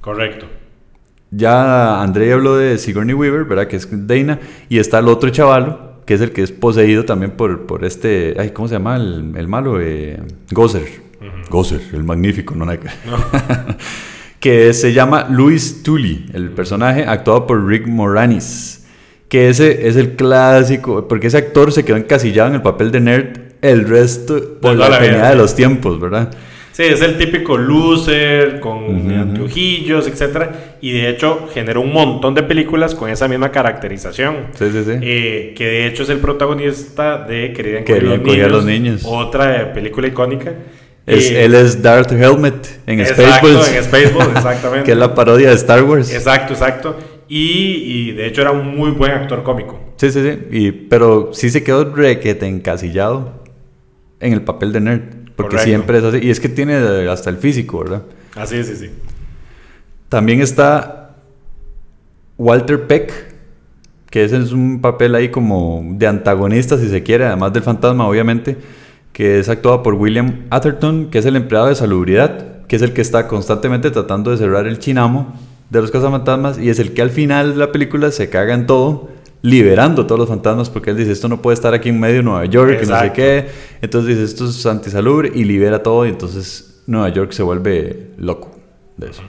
[0.00, 0.46] Correcto.
[1.30, 3.66] Ya André habló de Sigourney Weaver, ¿verdad?
[3.66, 4.38] Que es Dana.
[4.68, 8.34] Y está el otro chavalo, que es el que es poseído también por, por este,
[8.38, 9.80] ay, ¿cómo se llama el, el malo?
[9.80, 10.20] Eh,
[10.50, 10.86] Gozer.
[11.48, 12.66] Gozer, el magnífico, no,
[14.38, 18.84] que se llama Luis Tully, el personaje actuado por Rick Moranis.
[19.30, 23.00] Que ese es el clásico, porque ese actor se quedó encasillado en el papel de
[23.00, 26.30] nerd el resto por la, la de los tiempos, ¿verdad?
[26.72, 32.42] Sí, es el típico loser con anteojillos, etcétera, y de hecho generó un montón de
[32.42, 34.46] películas con esa misma caracterización.
[34.54, 34.92] Sí, sí, sí.
[35.02, 40.54] Eh, que de hecho es el protagonista de Querida Querían los, niños, Otra película icónica.
[41.04, 43.74] Es, eh, él es Darth Helmet en Spaceballs.
[43.74, 44.84] en Spaceballs, exactamente.
[44.84, 46.12] que es la parodia de Star Wars.
[46.14, 46.96] Exacto, exacto.
[47.28, 49.78] Y, y, de hecho era un muy buen actor cómico.
[49.96, 50.38] Sí, sí, sí.
[50.50, 53.42] Y, pero sí se quedó requete encasillado
[54.20, 55.21] en el papel de nerd.
[55.36, 56.18] Porque siempre es así.
[56.22, 56.74] Y es que tiene
[57.08, 58.02] hasta el físico, ¿verdad?
[58.34, 58.90] Así es, sí, sí.
[60.08, 61.16] También está
[62.38, 63.12] Walter Peck,
[64.10, 68.06] que ese es un papel ahí como de antagonista, si se quiere, además del fantasma,
[68.06, 68.58] obviamente,
[69.12, 72.92] que es actuado por William Atherton, que es el empleado de salubridad, que es el
[72.92, 75.34] que está constantemente tratando de cerrar el chinamo
[75.70, 78.66] de los cazafantasmas y es el que al final de la película se caga en
[78.66, 79.08] todo
[79.42, 82.22] liberando todos los fantasmas porque él dice esto no puede estar aquí en medio de
[82.22, 83.46] Nueva York y no sé qué.
[83.80, 88.56] Entonces dice esto es antisalubre y libera todo y entonces Nueva York se vuelve loco
[88.96, 89.22] de eso.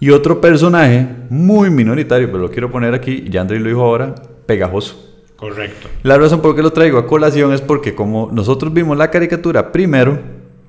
[0.00, 4.14] Y otro personaje muy minoritario pero lo quiero poner aquí y André lo dijo ahora
[4.46, 5.12] pegajoso.
[5.36, 5.88] Correcto.
[6.02, 9.72] La razón por qué lo traigo a colación es porque como nosotros vimos la caricatura
[9.72, 10.18] primero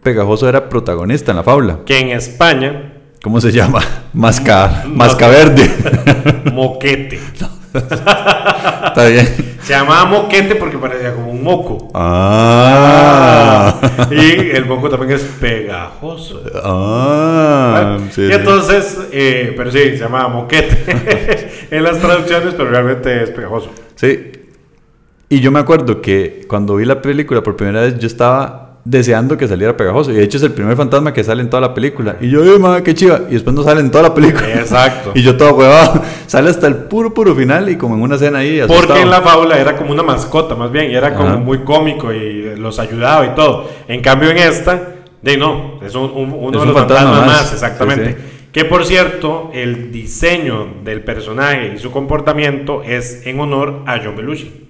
[0.04, 1.80] pegajoso era protagonista en la fábula.
[1.86, 2.92] Que en España
[3.26, 3.82] ¿Cómo se llama?
[4.14, 5.68] Masca, masca verde.
[6.54, 7.20] Moquete.
[7.78, 9.56] Está bien.
[9.62, 11.90] Se llamaba moquete porque parecía como un moco.
[11.96, 13.80] Ah.
[14.12, 16.44] y el moco también es pegajoso.
[16.64, 17.98] Ah.
[18.16, 23.72] y entonces, eh, pero sí, se llamaba moquete en las traducciones, pero realmente es pegajoso.
[23.96, 24.32] Sí.
[25.30, 29.36] Y yo me acuerdo que cuando vi la película por primera vez, yo estaba deseando
[29.36, 30.12] que saliera pegajoso.
[30.12, 32.18] Y de hecho es el primer fantasma que sale en toda la película.
[32.22, 33.22] Y yo, ¡eh, madre, qué chiva!
[33.30, 34.48] Y después no sale en toda la película.
[34.54, 35.12] Exacto.
[35.16, 36.02] y yo todo huevado.
[36.28, 38.62] Sale hasta el puro, puro final y como en una escena ahí.
[38.68, 40.92] Porque en la fábula era como una mascota, más bien.
[40.92, 43.70] Y era como muy cómico y los ayudaba y todo.
[43.88, 48.18] En cambio, en esta, de no, es uno de los fantasmas más, exactamente.
[48.52, 54.16] Que por cierto, el diseño del personaje y su comportamiento es en honor a John
[54.16, 54.65] Belushi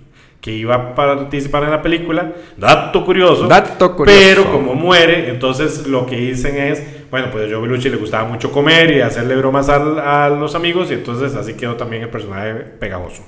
[0.46, 2.32] que iba a participar en la película.
[2.56, 3.48] Dato curioso.
[3.48, 4.20] Dato curioso.
[4.20, 8.30] Pero como muere, entonces lo que dicen es, bueno, pues a Joe Belushi le gustaba
[8.30, 12.54] mucho comer y hacerle bromas a, los amigos y entonces así quedó también el personaje
[12.54, 13.24] pegajoso.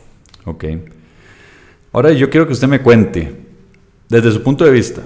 [0.46, 0.66] Ok.
[1.92, 3.34] Ahora yo quiero que usted me cuente,
[4.08, 5.02] desde su punto de vista,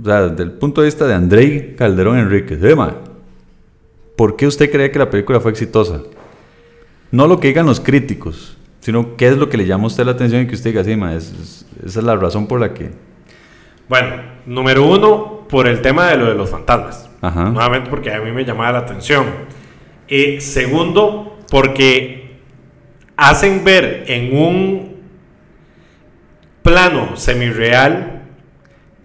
[0.00, 2.94] o sea, desde el punto de vista de Andrei Calderón Enríquez, Emma,
[4.14, 6.00] ¿por qué usted cree que la película fue exitosa?
[7.10, 8.53] No lo que digan los críticos,
[8.84, 10.84] sino qué es lo que le llama a usted la atención y que usted diga,
[10.84, 12.90] sí, ma, es, esa es la razón por la que...
[13.88, 17.08] Bueno, número uno, por el tema de lo de los fantasmas.
[17.22, 17.44] Ajá.
[17.48, 19.24] Nuevamente porque a mí me llamaba la atención.
[20.06, 22.36] Y segundo, porque
[23.16, 24.96] hacen ver en un
[26.60, 28.24] plano semi-real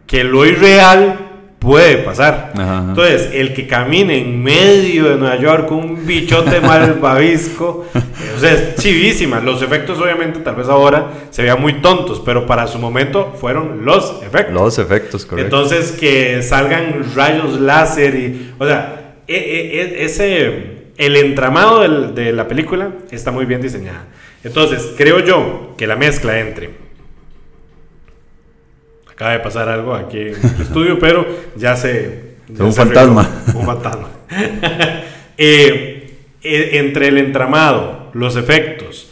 [0.05, 1.28] que lo irreal
[1.59, 2.53] puede pasar.
[2.55, 7.85] Entonces, el que camine en medio de Nueva York con un bichote malvavisco,
[8.35, 9.41] o sea, es chivísima.
[9.41, 13.85] Los efectos, obviamente, tal vez ahora se vean muy tontos, pero para su momento fueron
[13.85, 14.53] los efectos.
[14.53, 15.45] Los efectos, correcto.
[15.57, 21.81] Entonces, que salgan rayos láser y, o sea, e, e, e, ese, el entramado
[22.13, 24.05] de la película está muy bien diseñada.
[24.43, 26.69] Entonces, creo yo que la mezcla entre
[29.19, 31.27] acaba de pasar algo aquí en el estudio, pero
[31.57, 32.37] ya se...
[32.57, 33.29] un fantasma.
[33.53, 34.07] un fantasma.
[35.37, 39.11] Eh, eh, entre el entramado, los efectos,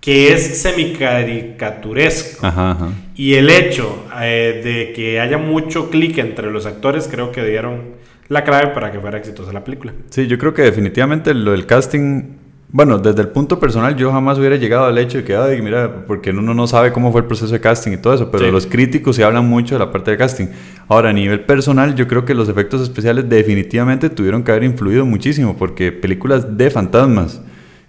[0.00, 6.66] que es semicaricaturesco, ajá, y el hecho eh, de que haya mucho clic entre los
[6.66, 7.94] actores, creo que dieron
[8.26, 9.92] la clave para que fuera exitosa la película.
[10.10, 12.37] Sí, yo creo que definitivamente lo del casting
[12.70, 16.04] bueno, desde el punto personal yo jamás hubiera llegado al hecho de que, ay, mira,
[16.06, 18.66] porque uno no sabe cómo fue el proceso de casting y todo eso, pero los
[18.66, 20.46] críticos se hablan mucho de la parte de casting.
[20.86, 25.06] Ahora, a nivel personal, yo creo que los efectos especiales definitivamente tuvieron que haber influido
[25.06, 27.40] muchísimo, porque películas de fantasmas,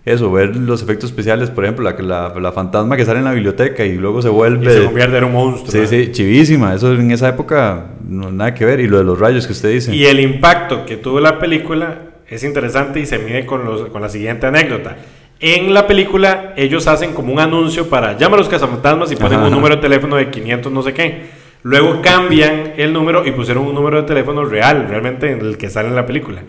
[0.06, 3.84] eso, ver los efectos especiales, por ejemplo, la, la, fantasma que sale en la biblioteca
[3.84, 4.72] y luego se vuelve...
[4.72, 5.72] Y se convierte en un monstruo.
[5.72, 9.20] Sí, sí, chivísima, eso en esa época no nada que ver, y lo de los
[9.20, 9.94] rayos que usted dice.
[9.94, 14.02] Y el impacto que tuvo la película es interesante y se mide con, los, con
[14.02, 14.98] la siguiente anécdota.
[15.40, 19.40] En la película ellos hacen como un anuncio para llama a los cazafantasmas y ponen
[19.40, 21.40] un número de teléfono de 500 no sé qué.
[21.64, 25.70] Luego cambian el número y pusieron un número de teléfono real, realmente en el que
[25.70, 26.42] sale en la película.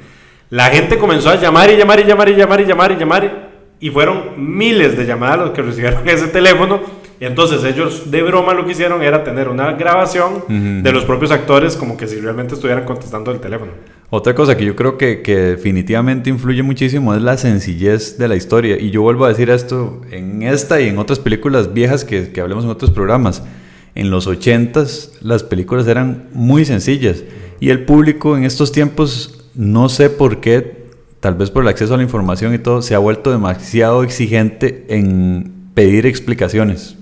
[0.51, 3.51] La gente comenzó a llamar y llamar y llamar y llamar y llamar y llamar
[3.81, 6.81] y fueron miles de llamadas los que recibieron ese teléfono
[7.19, 11.31] y entonces ellos de broma lo que hicieron era tener una grabación de los propios
[11.31, 13.73] actores como que si realmente estuvieran contestando el teléfono.
[14.13, 18.35] Otra cosa que yo creo que, que, definitivamente influye muchísimo es la sencillez de la
[18.35, 18.77] historia.
[18.77, 22.41] Y yo vuelvo a decir esto en esta y en otras películas viejas que, que
[22.41, 23.45] hablemos en otros programas.
[23.95, 27.23] En los 80s las películas eran muy sencillas
[27.61, 30.87] y el público en estos tiempos no sé por qué,
[31.21, 34.87] tal vez por el acceso a la información y todo, se ha vuelto demasiado exigente
[34.89, 36.97] en pedir explicaciones.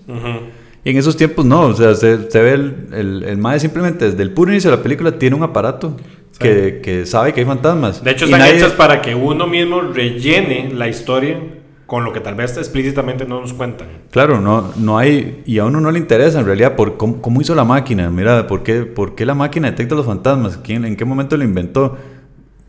[0.84, 4.22] Y en esos tiempos no, o sea, se, ve el, el, el MAE simplemente desde
[4.22, 5.96] el puro inicio de la película tiene un aparato
[6.38, 8.02] que, que, sabe que hay fantasmas.
[8.02, 11.40] De hecho, están hechas para que uno mismo rellene la historia
[11.88, 13.88] con lo que tal vez explícitamente no nos cuentan.
[14.10, 17.40] Claro, no, no hay, y a uno no le interesa en realidad por cómo, cómo
[17.40, 20.58] hizo la máquina, mira, ¿por qué, por qué la máquina detecta los fantasmas?
[20.58, 21.96] ¿Quién, ¿En qué momento lo inventó?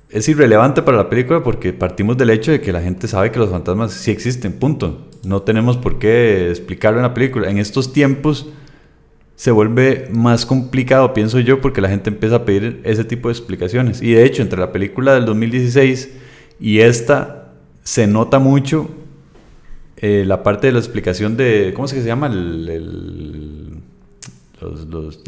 [0.10, 3.39] Es irrelevante para la película porque partimos del hecho de que la gente sabe que
[3.39, 5.10] los fantasmas sí existen, punto.
[5.25, 7.49] No tenemos por qué explicarlo en la película.
[7.49, 8.47] En estos tiempos
[9.39, 13.36] se vuelve más complicado, pienso yo, porque la gente empieza a pedir ese tipo de
[13.36, 14.02] explicaciones.
[14.02, 16.10] Y de hecho, entre la película del 2016
[16.60, 18.89] y esta, se nota mucho
[19.95, 22.28] eh, la parte de la explicación de, ¿cómo es que se llama?
[22.28, 22.67] el
[24.61, 25.19] los,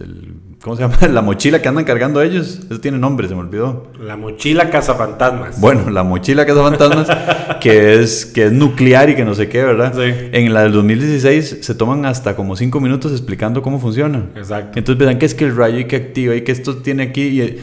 [0.61, 0.97] ¿Cómo se llama?
[1.09, 2.59] La mochila que andan cargando ellos.
[2.69, 3.87] Eso tiene nombre, se me olvidó.
[3.99, 5.59] La mochila cazafantasmas.
[5.61, 7.07] Bueno, la mochila cazafantasmas,
[7.61, 9.93] que, es, que es nuclear y que no sé qué, ¿verdad?
[9.95, 10.29] Sí.
[10.33, 14.29] En la del 2016 se toman hasta como 5 minutos explicando cómo funciona.
[14.35, 14.77] Exacto.
[14.77, 17.41] Entonces piensan que es que el rayo y que activa y que esto tiene aquí.
[17.41, 17.59] Y,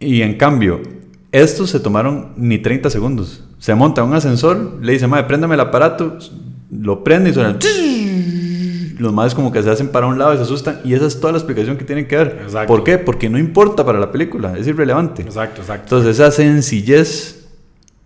[0.00, 0.82] y en cambio,
[1.32, 3.44] estos se tomaron ni 30 segundos.
[3.58, 6.18] Se monta un ascensor, le dice, madre, préndame el aparato,
[6.70, 7.58] lo prende y suena
[8.98, 10.80] los madres como que se hacen para un lado y se asustan.
[10.84, 12.38] Y esa es toda la explicación que tienen que dar.
[12.42, 12.66] Exacto.
[12.66, 12.98] ¿Por qué?
[12.98, 15.22] Porque no importa para la película, es irrelevante.
[15.22, 15.84] Exacto, exacto.
[15.84, 17.46] Entonces esa sencillez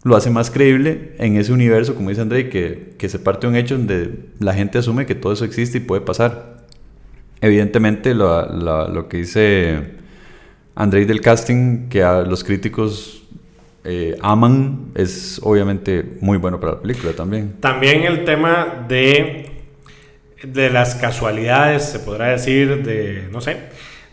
[0.03, 3.57] lo hace más creíble en ese universo, como dice André, que, que se parte un
[3.57, 6.61] hecho donde la gente asume que todo eso existe y puede pasar.
[7.41, 8.47] Evidentemente lo,
[8.89, 9.95] lo, que dice
[10.75, 13.23] André del casting, que a los críticos
[13.85, 17.57] eh, aman, es obviamente muy bueno para la película también.
[17.61, 19.50] También el tema de
[20.43, 23.57] de las casualidades, se podrá decir, de, no sé,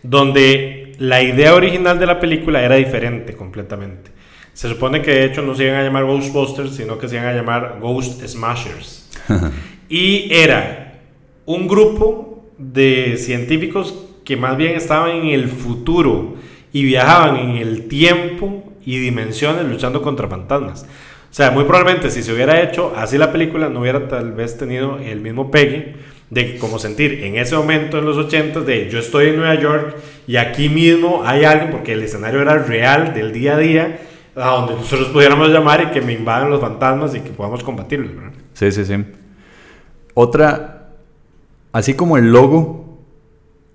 [0.04, 4.12] donde la idea original de la película era diferente completamente.
[4.54, 7.28] Se supone que de hecho no se iban a llamar Ghostbusters, sino que se iban
[7.28, 9.10] a llamar Ghost Smashers.
[9.90, 11.00] y era
[11.46, 13.94] un grupo de científicos
[14.26, 16.36] que más bien estaban en el futuro
[16.74, 20.84] y viajaban en el tiempo y dimensiones luchando contra fantasmas.
[21.30, 24.58] O sea, muy probablemente si se hubiera hecho así la película, no hubiera tal vez
[24.58, 25.96] tenido el mismo pegue
[26.30, 29.96] de como sentir en ese momento en los 80 de yo estoy en Nueva York
[30.28, 34.00] y aquí mismo hay alguien, porque el escenario era real del día a día,
[34.36, 38.12] a donde nosotros pudiéramos llamar y que me invadan los fantasmas y que podamos combatirlos.
[38.54, 38.96] Sí, sí, sí.
[40.14, 40.90] Otra,
[41.72, 43.00] así como el logo,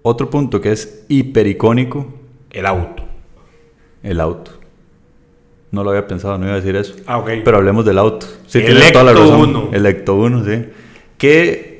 [0.02, 2.12] otro punto que es hipericónico.
[2.50, 3.04] El auto.
[4.02, 4.50] El auto.
[5.70, 6.94] No lo había pensado, no iba a decir eso.
[7.06, 7.30] Ah, ok.
[7.44, 8.26] Pero hablemos del auto.
[8.46, 9.70] Sí, el toda la razón.
[9.72, 10.66] El Ecto 1, sí.
[11.16, 11.71] Que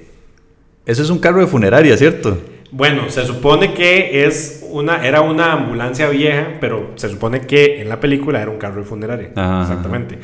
[0.86, 2.38] eso es un carro de funeraria, ¿cierto?
[2.70, 7.88] Bueno, se supone que es una, era una ambulancia vieja, pero se supone que en
[7.88, 9.28] la película era un carro de funeraria.
[9.28, 10.18] Exactamente.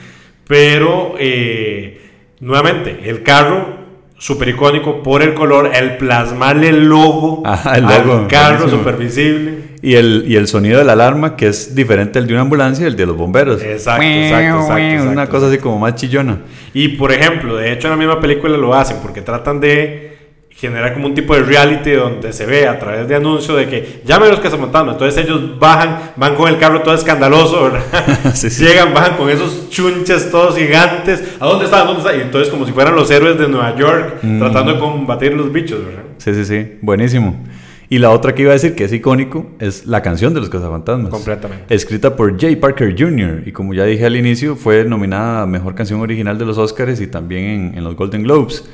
[0.47, 2.01] Pero, eh,
[2.41, 3.77] nuevamente, el carro
[4.17, 7.43] super icónico por el color, el plasmarle el logo,
[7.75, 9.69] el logo al carro super visible.
[9.81, 12.85] Y el, y el sonido de la alarma, que es diferente al de una ambulancia
[12.85, 13.63] y el de los bomberos.
[13.63, 16.41] Exacto, exacto, exacto, Una cosa así como más chillona.
[16.75, 20.18] Y por ejemplo, de hecho en la misma película lo hacen porque tratan de
[20.59, 24.03] generar como un tipo de reality donde se ve a través de anuncios de que
[24.05, 24.95] llamen los cazafantasmas.
[24.95, 28.35] Entonces ellos bajan, van con el carro todo escandaloso, ¿verdad?
[28.59, 31.23] Llegan, bajan con esos chunches todos gigantes.
[31.39, 31.87] ¿A dónde están?
[31.87, 32.19] ¿Dónde están?
[32.19, 34.39] Y entonces como si fueran los héroes de Nueva York mm.
[34.41, 36.03] tratando de combatir los bichos, ¿verdad?
[36.19, 36.79] Sí, sí, sí.
[36.83, 37.41] Buenísimo.
[37.89, 40.51] Y la otra que iba a decir que es icónico es la canción de los
[40.51, 41.11] cazafantasmas.
[41.11, 41.73] Completamente.
[41.73, 43.45] Escrita por Jay Parker Jr.
[43.47, 47.01] Y como ya dije al inicio, fue nominada a Mejor Canción Original de los Oscars
[47.01, 48.65] y también en, en los Golden Globes.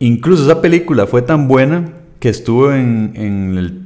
[0.00, 3.82] Incluso esa película fue tan buena que estuvo en, en el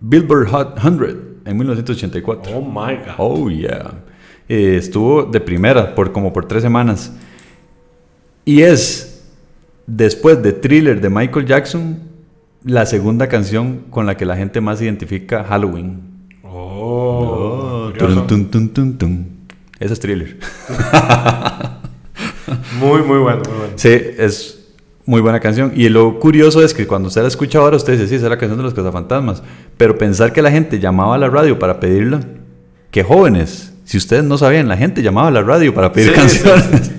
[0.00, 0.96] Billboard Hot 100
[1.44, 2.56] en 1984.
[2.56, 3.14] Oh my God.
[3.18, 3.92] Oh yeah.
[4.48, 7.12] Eh, estuvo de primera por como por tres semanas.
[8.46, 9.26] Y es,
[9.86, 11.98] después de Thriller de Michael Jackson,
[12.64, 16.00] la segunda canción con la que la gente más identifica Halloween.
[16.44, 16.50] Oh.
[16.50, 17.92] oh
[19.78, 20.38] Ese es Thriller.
[22.80, 23.72] muy, muy bueno, muy bueno.
[23.76, 24.57] Sí, es
[25.08, 25.72] muy buena canción.
[25.74, 28.30] Y lo curioso es que cuando usted la escucha ahora, usted dice, sí, esa es
[28.30, 29.42] la canción de los cazafantasmas.
[29.78, 32.20] Pero pensar que la gente llamaba a la radio para pedirla,
[32.90, 36.90] que jóvenes, si ustedes no sabían, la gente llamaba a la radio para pedir canciones.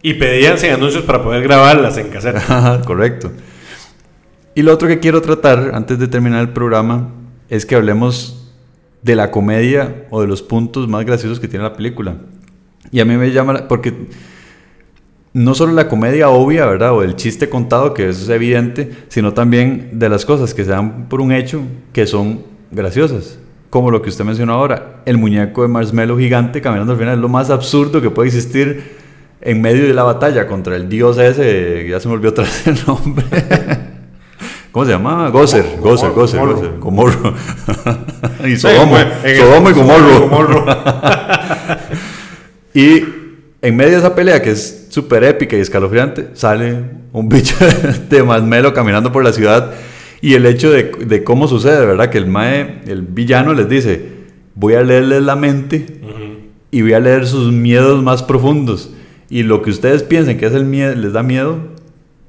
[0.00, 2.80] Y pedían sin anuncios para poder grabarlas en caseta.
[2.86, 3.30] Correcto.
[4.54, 7.10] Y lo otro que quiero tratar antes de terminar el programa
[7.50, 8.52] es que hablemos
[9.02, 12.16] de la comedia o de los puntos más graciosos que tiene la película.
[12.90, 13.92] Y a mí me llama, porque
[15.34, 16.92] no solo la comedia obvia, ¿verdad?
[16.92, 20.70] O el chiste contado, que eso es evidente, sino también de las cosas que se
[20.70, 21.60] dan por un hecho
[21.92, 23.38] que son graciosas.
[23.68, 27.20] Como lo que usted mencionó ahora, el muñeco de Marshmallow gigante caminando al final es
[27.20, 28.94] lo más absurdo que puede existir
[29.40, 32.66] en medio de la batalla contra el dios ese, ya se me olvidó otra vez
[32.68, 33.24] el nombre.
[34.70, 35.28] ¿Cómo se llama?
[35.30, 37.34] Gozer, Gozer, Gozer, Gozer, Gomorro.
[38.44, 39.04] y Sodoma,
[39.36, 40.66] Sodoma y Gomorro.
[42.74, 43.23] y
[43.64, 47.56] en medio de esa pelea que es súper épica y escalofriante, sale un bicho
[48.10, 49.72] de masmelo caminando por la ciudad
[50.20, 52.10] y el hecho de, cómo sucede, ¿verdad?
[52.10, 54.04] Que el mae, el villano les dice,
[54.54, 55.86] voy a leerles la mente
[56.70, 58.92] y voy a leer sus miedos más profundos.
[59.30, 61.58] Y lo que ustedes piensen que es el miedo, les da miedo,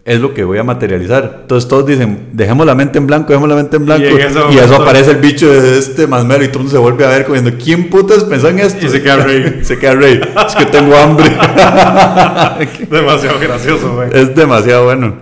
[0.05, 1.39] es lo que voy a materializar.
[1.41, 4.05] Entonces todos dicen, dejemos la mente en blanco, dejemos la mente en blanco.
[4.51, 7.09] Y, eso, aparece el bicho de este masmero y todo el mundo se vuelve a
[7.09, 7.51] ver comiendo.
[7.61, 8.85] ¿Quién putas pensó en esto?
[8.85, 9.59] Y se queda rey.
[9.63, 10.21] se queda rey.
[10.47, 11.25] Es que tengo hambre.
[12.89, 14.09] demasiado gracioso, güey.
[14.13, 15.15] Es demasiado bueno.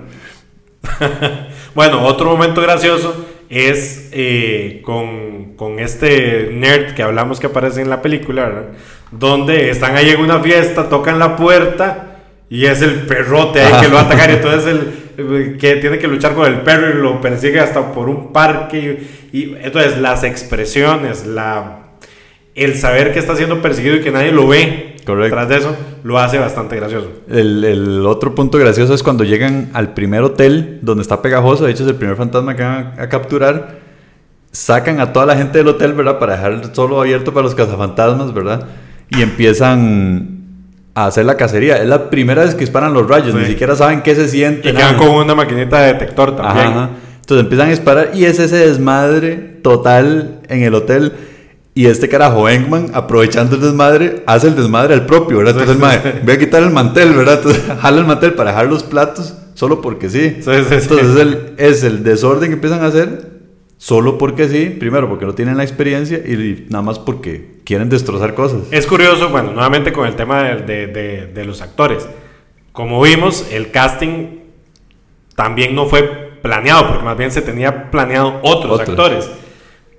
[1.76, 7.90] bueno, otro momento gracioso es eh, con, con, este nerd que hablamos que aparece en
[7.90, 8.66] la película, ¿verdad?
[9.12, 12.13] Donde están ahí en una fiesta, tocan la puerta
[12.50, 15.04] y es el perrote ahí que lo va a atacar y entonces el
[15.58, 19.56] que tiene que luchar con el perro y lo persigue hasta por un parque y,
[19.62, 21.80] entonces las expresiones, la
[22.56, 25.36] el saber que está siendo perseguido y que nadie lo ve Correcto.
[25.36, 27.10] tras de eso lo hace bastante gracioso.
[27.30, 31.72] El, el, otro punto gracioso es cuando llegan al primer hotel donde está pegajoso, de
[31.72, 33.80] hecho es el primer fantasma que van a, capturar,
[34.52, 36.20] sacan a toda la gente del hotel, ¿verdad?
[36.20, 38.68] Para dejar solo abierto para los cazafantasmas, ¿verdad?
[39.10, 40.43] Y empiezan
[40.96, 41.78] a hacer la cacería.
[41.78, 44.70] Es la primera vez que disparan los rayos, ni siquiera saben qué se siente.
[44.70, 46.90] Y quedan con una maquinita de detector también.
[47.22, 51.14] Entonces empiezan a disparar y es ese desmadre total en el hotel.
[51.76, 55.54] Y este carajo, Eggman, aprovechando el desmadre, hace el desmadre al propio, ¿verdad?
[55.54, 57.38] Entonces, madre, voy a quitar el mantel, ¿verdad?
[57.38, 60.36] Entonces, jala el mantel para dejar los platos, solo porque sí.
[60.38, 63.33] Entonces, el, es el desorden que empiezan a hacer
[63.84, 68.34] solo porque sí, primero porque no tienen la experiencia y nada más porque quieren destrozar
[68.34, 68.62] cosas.
[68.72, 72.08] Es curioso, bueno, nuevamente con el tema de, de, de, los actores.
[72.72, 74.40] Como vimos, el casting
[75.36, 76.02] también no fue
[76.42, 79.30] planeado, porque más bien se tenía planeado otros, actores.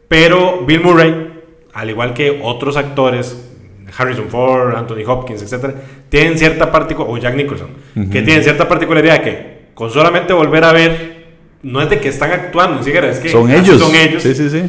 [0.09, 1.43] Pero Bill Murray,
[1.75, 3.51] al igual que otros actores,
[3.99, 5.75] Harrison Ford, Anthony Hopkins, etc.,
[6.09, 7.69] tienen cierta particularidad, o Jack Nicholson,
[8.11, 11.14] que tienen cierta particularidad que con solamente volver a ver
[11.65, 13.81] no es de que están actuando, ni siquiera es que son ellos.
[13.81, 14.23] Son ellos.
[14.23, 14.63] Sí, sí, sí.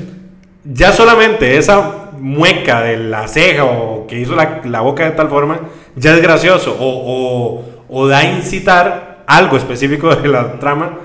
[0.63, 5.59] Ya solamente esa mueca de la ceja o que hizo la, boca de tal forma,
[5.95, 10.99] ya es gracioso o, o, da a incitar algo específico de la trama.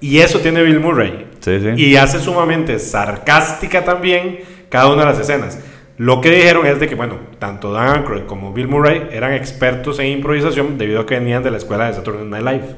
[0.00, 1.26] Y eso tiene Bill Murray.
[1.40, 1.82] Sí, sí.
[1.82, 5.58] Y hace sumamente sarcástica también cada una de las escenas.
[5.98, 9.98] Lo que dijeron es de que, bueno, tanto Dan Aykroyd como Bill Murray eran expertos
[9.98, 12.76] en improvisación debido a que venían de la escuela de Saturday Night Live.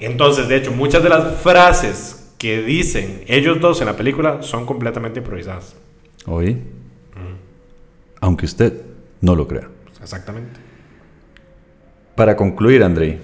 [0.00, 4.66] Entonces, de hecho, muchas de las frases que dicen ellos dos en la película son
[4.66, 5.76] completamente improvisadas.
[6.26, 6.60] Oí.
[8.20, 8.82] Aunque usted
[9.20, 9.68] no lo crea.
[10.02, 10.58] Exactamente.
[12.16, 13.20] Para concluir, Andrei,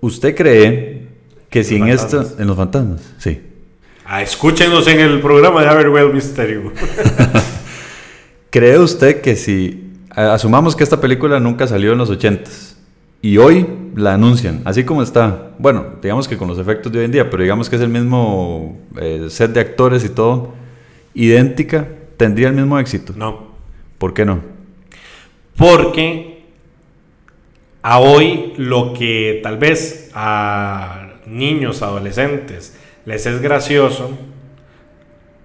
[0.00, 1.08] ¿usted cree
[1.48, 2.22] que si en esto...
[2.38, 3.40] En los fantasmas, sí.
[4.04, 6.72] Ah, escúchenos en el programa de Averwell Misterio.
[8.52, 9.94] ¿Cree usted que si...
[10.10, 12.76] Asumamos que esta película nunca salió en los ochentas
[13.22, 15.52] y hoy la anuncian, así como está.
[15.58, 17.88] Bueno, digamos que con los efectos de hoy en día, pero digamos que es el
[17.88, 20.52] mismo eh, set de actores y todo,
[21.14, 21.88] idéntica,
[22.18, 23.14] ¿tendría el mismo éxito?
[23.16, 23.52] No.
[23.96, 24.40] ¿Por qué no?
[25.56, 26.44] Porque
[27.80, 32.76] a hoy lo que tal vez a niños, adolescentes,
[33.06, 34.10] les es gracioso,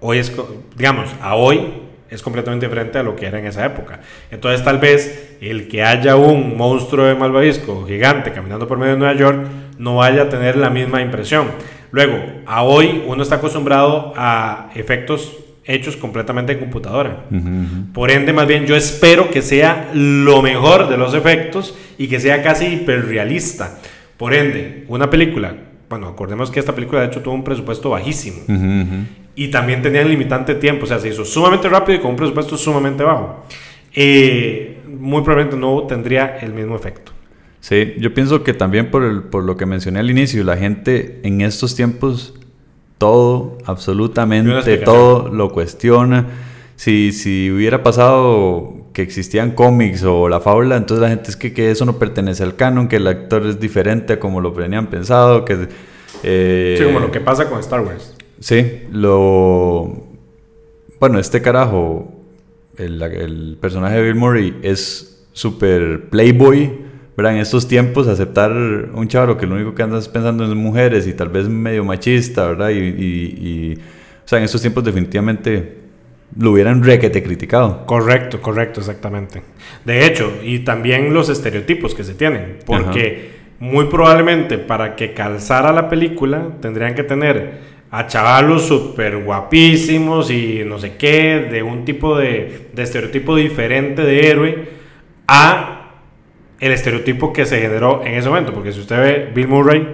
[0.00, 0.30] hoy es,
[0.76, 4.00] digamos, a hoy es completamente diferente a lo que era en esa época.
[4.30, 8.98] Entonces tal vez el que haya un monstruo de malvavisco gigante caminando por medio de
[8.98, 9.46] Nueva York
[9.78, 11.48] no vaya a tener la misma impresión.
[11.90, 17.24] Luego, a hoy uno está acostumbrado a efectos hechos completamente en computadora.
[17.92, 22.20] Por ende, más bien yo espero que sea lo mejor de los efectos y que
[22.20, 23.78] sea casi hiperrealista.
[24.16, 25.54] Por ende, una película,
[25.88, 28.38] bueno, acordemos que esta película de hecho tuvo un presupuesto bajísimo
[29.38, 32.16] y también tenía el limitante tiempo, o sea, se hizo sumamente rápido y con un
[32.16, 33.44] presupuesto sumamente bajo.
[33.94, 37.12] Eh, muy probablemente no tendría el mismo efecto.
[37.60, 41.20] Sí, yo pienso que también por, el, por lo que mencioné al inicio, la gente
[41.22, 42.34] en estos tiempos
[42.98, 46.26] todo, absolutamente todo lo cuestiona.
[46.74, 51.52] Si, si hubiera pasado que existían cómics o la fábula, entonces la gente es que,
[51.52, 54.88] que, eso no pertenece al canon, que el actor es diferente a como lo tenían
[54.88, 55.68] pensado, que...
[56.24, 58.17] Eh, sí, como lo que pasa con Star Wars.
[58.40, 60.06] Sí, lo...
[61.00, 62.12] Bueno, este carajo,
[62.76, 66.78] el, el personaje de Bill Murray es súper playboy,
[67.16, 67.34] ¿verdad?
[67.34, 71.14] En estos tiempos aceptar un chavo que lo único que andas pensando en mujeres y
[71.14, 72.70] tal vez medio machista, ¿verdad?
[72.70, 75.78] Y, y, o sea, en estos tiempos definitivamente
[76.36, 77.86] lo hubieran requete criticado.
[77.86, 79.42] Correcto, correcto, exactamente.
[79.84, 83.30] De hecho, y también los estereotipos que se tienen, porque
[83.60, 90.62] muy probablemente para que calzara la película tendrían que tener a chavalos súper guapísimos y
[90.64, 94.68] no sé qué, de un tipo de, de estereotipo diferente de héroe,
[95.26, 95.78] a
[96.60, 98.52] el estereotipo que se generó en ese momento.
[98.52, 99.86] Porque si usted ve Bill Murray,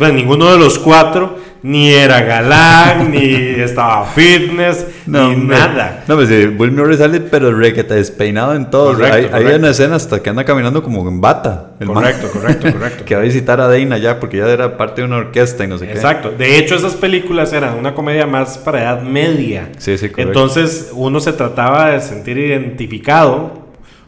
[0.00, 6.04] ninguno de los cuatro ni era galán, ni estaba fitness, ni nada.
[6.06, 9.02] No, pues Bill Murray sale, pero requete despeinado en todo.
[9.02, 11.70] hay, una escena hasta que anda caminando como en bata.
[11.84, 13.04] correcto, correcto, correcto.
[13.06, 15.68] que va a visitar a Dana ya, porque ya era parte de una orquesta y
[15.68, 15.92] no sé qué.
[15.92, 16.32] Exacto.
[16.36, 19.70] De hecho, esas películas eran una comedia más para edad media.
[19.78, 20.20] Sí, sí, correcto.
[20.20, 23.63] Entonces, uno se trataba de sentir identificado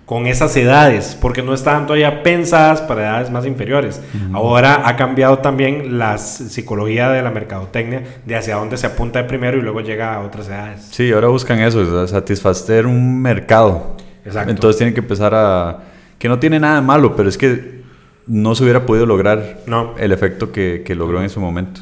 [0.06, 4.00] con esas edades, porque no estaban todavía pensadas para edades más inferiores.
[4.32, 9.28] Ahora ha cambiado también la psicología de la mercadotecnia, de hacia dónde se apunta de
[9.28, 10.86] primero y luego llega a otras edades.
[10.92, 13.96] Sí, ahora buscan eso, satisfacer un mercado.
[14.24, 14.50] Exacto.
[14.52, 15.80] Entonces tienen que empezar a...
[16.20, 17.82] que no tiene nada de malo, pero es que
[18.28, 19.94] no se hubiera podido lograr no.
[19.98, 21.80] el efecto que, que logró en ese momento.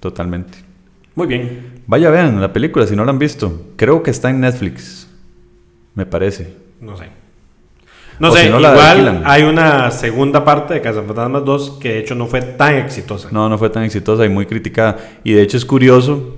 [0.00, 0.58] Totalmente.
[1.14, 1.82] Muy bien.
[1.86, 3.66] Vaya, vean la película si no la han visto.
[3.76, 5.08] Creo que está en Netflix.
[5.94, 6.54] Me parece.
[6.80, 7.25] No sé.
[8.18, 12.40] No sé, igual hay una segunda parte de Cazafantasmas 2 que de hecho no fue
[12.40, 13.28] tan exitosa.
[13.30, 14.96] No, no fue tan exitosa y muy criticada.
[15.24, 16.36] Y de hecho es curioso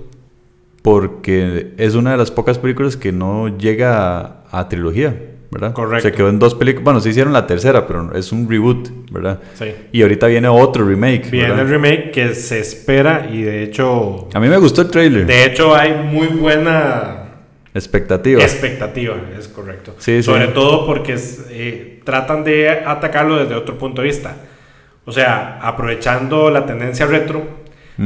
[0.81, 5.15] porque es una de las pocas películas que no llega a, trilogía,
[5.51, 5.73] ¿verdad?
[5.73, 6.09] Correcto.
[6.09, 6.83] Se quedó en dos películas.
[6.83, 9.39] Bueno, se hicieron la tercera, pero es un reboot, ¿verdad?
[9.55, 9.73] Sí.
[9.91, 11.29] Y ahorita viene otro remake.
[11.29, 14.27] Viene el remake que se espera y de hecho...
[14.33, 15.25] A mí me gustó el trailer.
[15.25, 17.18] De hecho hay muy buena
[17.73, 18.41] Expectativa.
[18.41, 19.95] Expectativa, es correcto.
[19.97, 21.17] Sobre todo porque
[21.51, 24.35] eh, tratan de atacarlo desde otro punto de vista.
[25.05, 27.59] O sea, aprovechando la tendencia retro,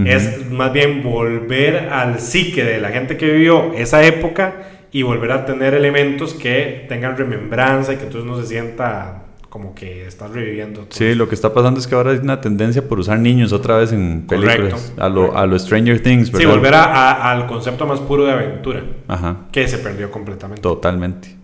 [0.06, 4.56] es más bien volver al psique de la gente que vivió esa época
[4.92, 9.23] y volver a tener elementos que tengan remembranza y que entonces no se sienta
[9.54, 10.88] como que estás reviviendo.
[10.90, 13.78] Sí, lo que está pasando es que ahora hay una tendencia por usar niños otra
[13.78, 14.92] vez en películas.
[14.98, 16.40] A lo, a lo Stranger Things, ¿verdad?
[16.40, 18.84] Sí, volver a, al concepto más puro de aventura.
[19.08, 19.42] Ajá.
[19.52, 20.60] Que se perdió completamente.
[20.60, 21.38] Totalmente.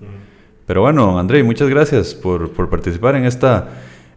[0.65, 3.67] Pero bueno, André, muchas gracias por, por participar en esta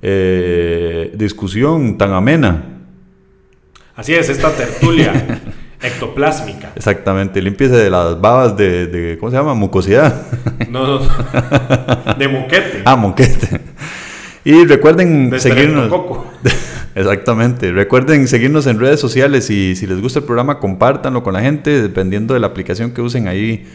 [0.00, 2.64] eh, discusión tan amena.
[3.94, 5.12] Así es, esta tertulia.
[5.82, 6.72] Ectoplásmica.
[6.76, 9.54] Exactamente, limpieza de las babas de, de, ¿cómo se llama?
[9.54, 10.22] Mucosidad.
[10.68, 10.98] No, no,
[12.18, 12.82] de moquete.
[12.84, 13.60] Ah, moquete.
[14.44, 15.92] Y recuerden seguirnos.
[16.94, 17.72] Exactamente.
[17.72, 21.80] Recuerden seguirnos en redes sociales y si les gusta el programa, compártanlo con la gente,
[21.82, 23.66] dependiendo de la aplicación que usen ahí.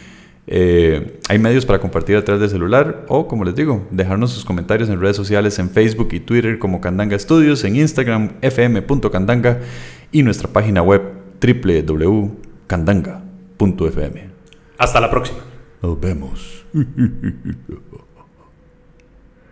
[0.50, 4.46] Eh, hay medios para compartir a través del celular o, como les digo, dejarnos sus
[4.46, 9.58] comentarios en redes sociales en Facebook y Twitter como Candanga Studios, en Instagram fm.candanga
[10.10, 14.30] y nuestra página web www.candanga.fm.
[14.78, 15.38] Hasta la próxima.
[15.82, 16.64] Nos vemos.